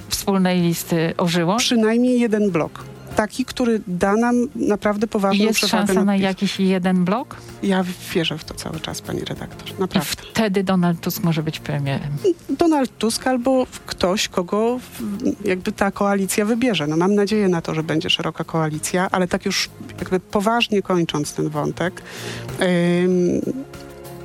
wspólnej 0.10 0.62
listy 0.62 1.14
ożyło? 1.18 1.58
Przynajmniej 1.58 2.20
jeden 2.20 2.52
blok. 2.52 2.84
Taki, 3.16 3.46
który 3.46 3.82
da 3.88 4.14
nam 4.16 4.36
naprawdę 4.56 5.08
poważną 5.08 5.46
Jest 5.46 5.60
szansa 5.60 6.04
na 6.04 6.16
jakiś 6.16 6.60
jeden 6.60 7.06
blok? 7.06 7.36
Ja 7.64 7.84
wierzę 8.14 8.38
w 8.38 8.44
to 8.44 8.54
cały 8.54 8.80
czas, 8.80 9.02
pani 9.02 9.20
redaktor. 9.20 9.80
Naprawdę. 9.80 10.24
I 10.24 10.32
wtedy 10.32 10.64
Donald 10.64 11.02
Tusk 11.02 11.24
może 11.24 11.44
być 11.44 11.60
premierem? 11.60 12.10
Donald 12.50 12.98
Tusk 12.98 13.28
albo 13.28 13.68
ktoś, 13.86 14.28
kogo 14.28 14.80
jakby 15.46 15.72
ta 15.72 15.92
koalicja 15.92 16.46
wybierze. 16.46 16.88
No 16.88 16.98
mam 16.98 17.16
nadzieję 17.16 17.48
na 17.48 17.62
to, 17.62 17.76
że 17.76 17.84
będzie 17.84 18.10
szeroka 18.10 18.44
koalicja, 18.44 19.08
ale 19.12 19.28
tak 19.28 19.46
już 19.46 19.70
jakby 20.00 20.20
poważnie 20.20 20.82
kończąc 20.82 21.34
ten 21.34 21.50
wątek, 21.50 22.02
yy, 22.60 22.66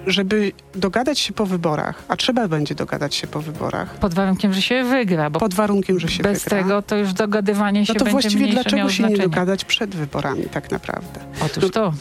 żeby 0.09 0.53
dogadać 0.75 1.19
się 1.19 1.33
po 1.33 1.47
wyborach, 1.47 2.03
a 2.09 2.17
trzeba 2.17 2.49
będzie 2.49 2.75
dogadać 2.75 3.15
się 3.15 3.27
po 3.27 3.41
wyborach. 3.41 3.95
Pod 3.95 4.15
warunkiem, 4.15 4.53
że 4.53 4.63
się 4.63 4.85
wygra. 4.85 5.31
Bo 5.31 5.41
pod 5.41 5.55
warunkiem, 5.55 6.01
że 6.01 6.09
się 6.09 6.23
bez 6.23 6.45
wygra. 6.45 6.59
Bez 6.59 6.65
tego 6.65 6.83
to 6.83 6.97
już 6.97 7.13
dogadywanie 7.13 7.87
się 7.87 7.93
No 7.93 7.99
to 7.99 8.05
będzie 8.05 8.13
właściwie 8.13 8.49
dlaczego 8.49 8.91
się 8.91 9.03
nie 9.03 9.19
dogadać 9.19 9.65
przed 9.65 9.95
wyborami 9.95 10.45
tak 10.45 10.71
naprawdę? 10.71 11.21
Otóż 11.45 11.65
no, 11.65 11.71
to. 11.71 11.93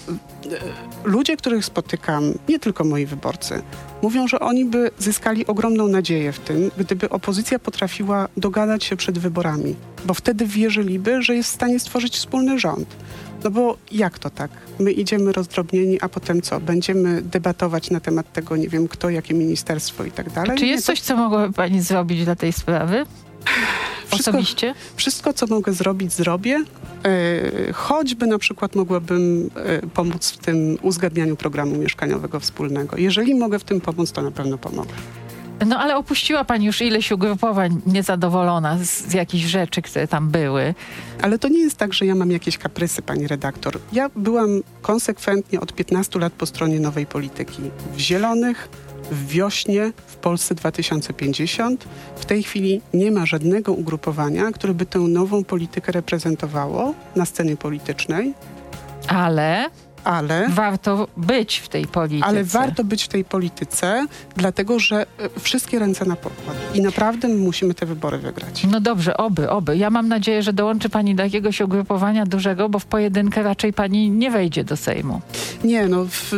Ludzie, 1.03 1.37
których 1.37 1.65
spotykam, 1.65 2.33
nie 2.49 2.59
tylko 2.59 2.83
moi 2.83 3.05
wyborcy, 3.05 3.61
mówią, 4.01 4.27
że 4.27 4.39
oni 4.39 4.65
by 4.65 4.91
zyskali 4.99 5.47
ogromną 5.47 5.87
nadzieję 5.87 6.31
w 6.31 6.39
tym, 6.39 6.71
gdyby 6.77 7.09
opozycja 7.09 7.59
potrafiła 7.59 8.27
dogadać 8.37 8.83
się 8.83 8.95
przed 8.95 9.19
wyborami, 9.19 9.75
bo 10.05 10.13
wtedy 10.13 10.45
wierzyliby, 10.45 11.21
że 11.21 11.35
jest 11.35 11.49
w 11.49 11.53
stanie 11.53 11.79
stworzyć 11.79 12.15
wspólny 12.15 12.59
rząd. 12.59 12.95
No 13.47 13.51
bo 13.51 13.77
jak 13.91 14.19
to 14.19 14.29
tak? 14.29 14.51
My 14.79 14.91
idziemy 14.91 15.31
rozdrobnieni, 15.31 16.01
a 16.01 16.09
potem 16.09 16.41
co? 16.41 16.59
Będziemy 16.59 17.21
debatować 17.21 17.89
na 17.91 17.99
temat 17.99 18.33
tego, 18.33 18.57
nie 18.57 18.69
wiem 18.69 18.87
kto, 18.87 19.09
jakie 19.09 19.33
ministerstwo 19.33 20.03
i 20.03 20.11
tak 20.11 20.31
dalej. 20.31 20.57
Czy 20.57 20.65
jest 20.65 20.83
nie, 20.83 20.95
coś, 20.95 21.01
co 21.01 21.17
mogłaby 21.17 21.53
pani 21.53 21.81
zrobić 21.81 22.25
dla 22.25 22.35
tej 22.35 22.53
sprawy? 22.53 23.05
Wszystko, 24.07 24.31
Osobiście? 24.31 24.73
Wszystko, 24.95 25.33
co 25.33 25.47
mogę 25.47 25.73
zrobić, 25.73 26.13
zrobię. 26.13 26.63
E, 27.05 27.73
choćby 27.73 28.27
na 28.27 28.37
przykład 28.37 28.75
mogłabym 28.75 29.49
e, 29.55 29.87
pomóc 29.87 30.31
w 30.31 30.37
tym 30.37 30.77
uzgadnianiu 30.81 31.35
programu 31.35 31.75
mieszkaniowego 31.75 32.39
wspólnego. 32.39 32.97
Jeżeli 32.97 33.35
mogę 33.35 33.59
w 33.59 33.63
tym 33.63 33.81
pomóc, 33.81 34.11
to 34.11 34.21
na 34.21 34.31
pewno 34.31 34.57
pomogę. 34.57 34.93
No 35.65 35.79
ale 35.79 35.97
opuściła 35.97 36.43
pani 36.43 36.65
już 36.65 36.81
ileś 36.81 37.11
ugrupowań 37.11 37.81
niezadowolona 37.85 38.77
z, 38.77 38.89
z 38.89 39.13
jakichś 39.13 39.45
rzeczy, 39.45 39.81
które 39.81 40.07
tam 40.07 40.29
były. 40.29 40.73
Ale 41.21 41.39
to 41.39 41.47
nie 41.47 41.59
jest 41.59 41.77
tak, 41.77 41.93
że 41.93 42.05
ja 42.05 42.15
mam 42.15 42.31
jakieś 42.31 42.57
kaprysy, 42.57 43.01
pani 43.01 43.27
redaktor. 43.27 43.79
Ja 43.93 44.09
byłam 44.15 44.61
konsekwentnie 44.81 45.59
od 45.61 45.73
15 45.73 46.19
lat 46.19 46.33
po 46.33 46.45
stronie 46.45 46.79
nowej 46.79 47.05
polityki. 47.05 47.61
W 47.93 47.99
Zielonych, 47.99 48.69
w 49.11 49.27
Wiośnie, 49.27 49.91
w 50.07 50.15
Polsce 50.15 50.55
2050. 50.55 51.85
W 52.15 52.25
tej 52.25 52.43
chwili 52.43 52.81
nie 52.93 53.11
ma 53.11 53.25
żadnego 53.25 53.73
ugrupowania, 53.73 54.51
które 54.51 54.73
by 54.73 54.85
tę 54.85 54.99
nową 54.99 55.43
politykę 55.43 55.91
reprezentowało 55.91 56.93
na 57.15 57.25
scenie 57.25 57.57
politycznej. 57.57 58.33
Ale 59.07 59.69
ale... 60.03 60.49
Warto 60.49 61.07
być 61.17 61.57
w 61.57 61.69
tej 61.69 61.87
polityce. 61.87 62.27
Ale 62.27 62.43
warto 62.43 62.83
być 62.83 63.03
w 63.03 63.07
tej 63.07 63.25
polityce, 63.25 64.07
dlatego 64.35 64.79
że 64.79 65.05
e, 65.35 65.39
wszystkie 65.39 65.79
ręce 65.79 66.05
na 66.05 66.15
pokład. 66.15 66.57
I 66.73 66.81
naprawdę 66.81 67.27
musimy 67.27 67.73
te 67.73 67.85
wybory 67.85 68.17
wygrać. 68.17 68.67
No 68.71 68.81
dobrze, 68.81 69.17
oby, 69.17 69.49
oby. 69.49 69.77
Ja 69.77 69.89
mam 69.89 70.07
nadzieję, 70.07 70.43
że 70.43 70.53
dołączy 70.53 70.89
pani 70.89 71.15
do 71.15 71.23
jakiegoś 71.23 71.61
ugrupowania 71.61 72.25
dużego, 72.25 72.69
bo 72.69 72.79
w 72.79 72.85
pojedynkę 72.85 73.43
raczej 73.43 73.73
pani 73.73 74.09
nie 74.09 74.31
wejdzie 74.31 74.63
do 74.63 74.77
Sejmu. 74.77 75.21
Nie, 75.63 75.87
no... 75.87 76.05
W, 76.05 76.33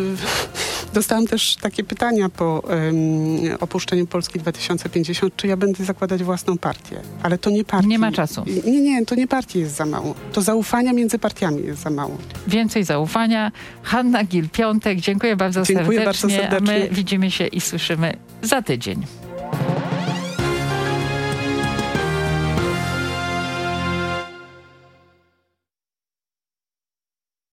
Dostałam 0.94 1.28
też 1.28 1.56
takie 1.56 1.84
pytania 1.84 2.30
po 2.30 2.60
um, 2.60 3.58
opuszczeniu 3.60 4.08
Polski 4.08 4.40
2050, 4.40 5.36
czy 5.36 5.48
ja 5.48 5.58
będę 5.58 5.86
zakładać 5.86 6.24
własną 6.24 6.58
partię. 6.58 7.02
Ale 7.24 7.38
to 7.38 7.50
nie 7.50 7.64
partia. 7.66 7.88
Nie 7.88 8.00
ma 8.00 8.12
czasu. 8.12 8.44
Nie, 8.66 8.82
nie, 8.82 9.06
to 9.06 9.16
nie 9.16 9.28
partii 9.28 9.60
jest 9.60 9.76
za 9.76 9.86
mało. 9.86 10.16
To 10.34 10.42
zaufania 10.42 10.94
między 10.94 11.20
partiami 11.20 11.66
jest 11.66 11.82
za 11.82 11.90
mało. 11.90 12.18
Więcej 12.48 12.84
zaufania. 12.84 13.52
Hanna 13.84 14.24
Gil-Piątek, 14.24 15.00
dziękuję 15.00 15.36
bardzo 15.36 15.64
dziękuję 15.64 15.98
serdecznie. 15.98 16.06
Bardzo 16.06 16.30
serdecznie. 16.30 16.76
A 16.76 16.80
my 16.80 16.90
widzimy 16.92 17.32
się 17.32 17.48
i 17.48 17.62
słyszymy 17.62 18.14
za 18.42 18.62
tydzień. 18.62 19.06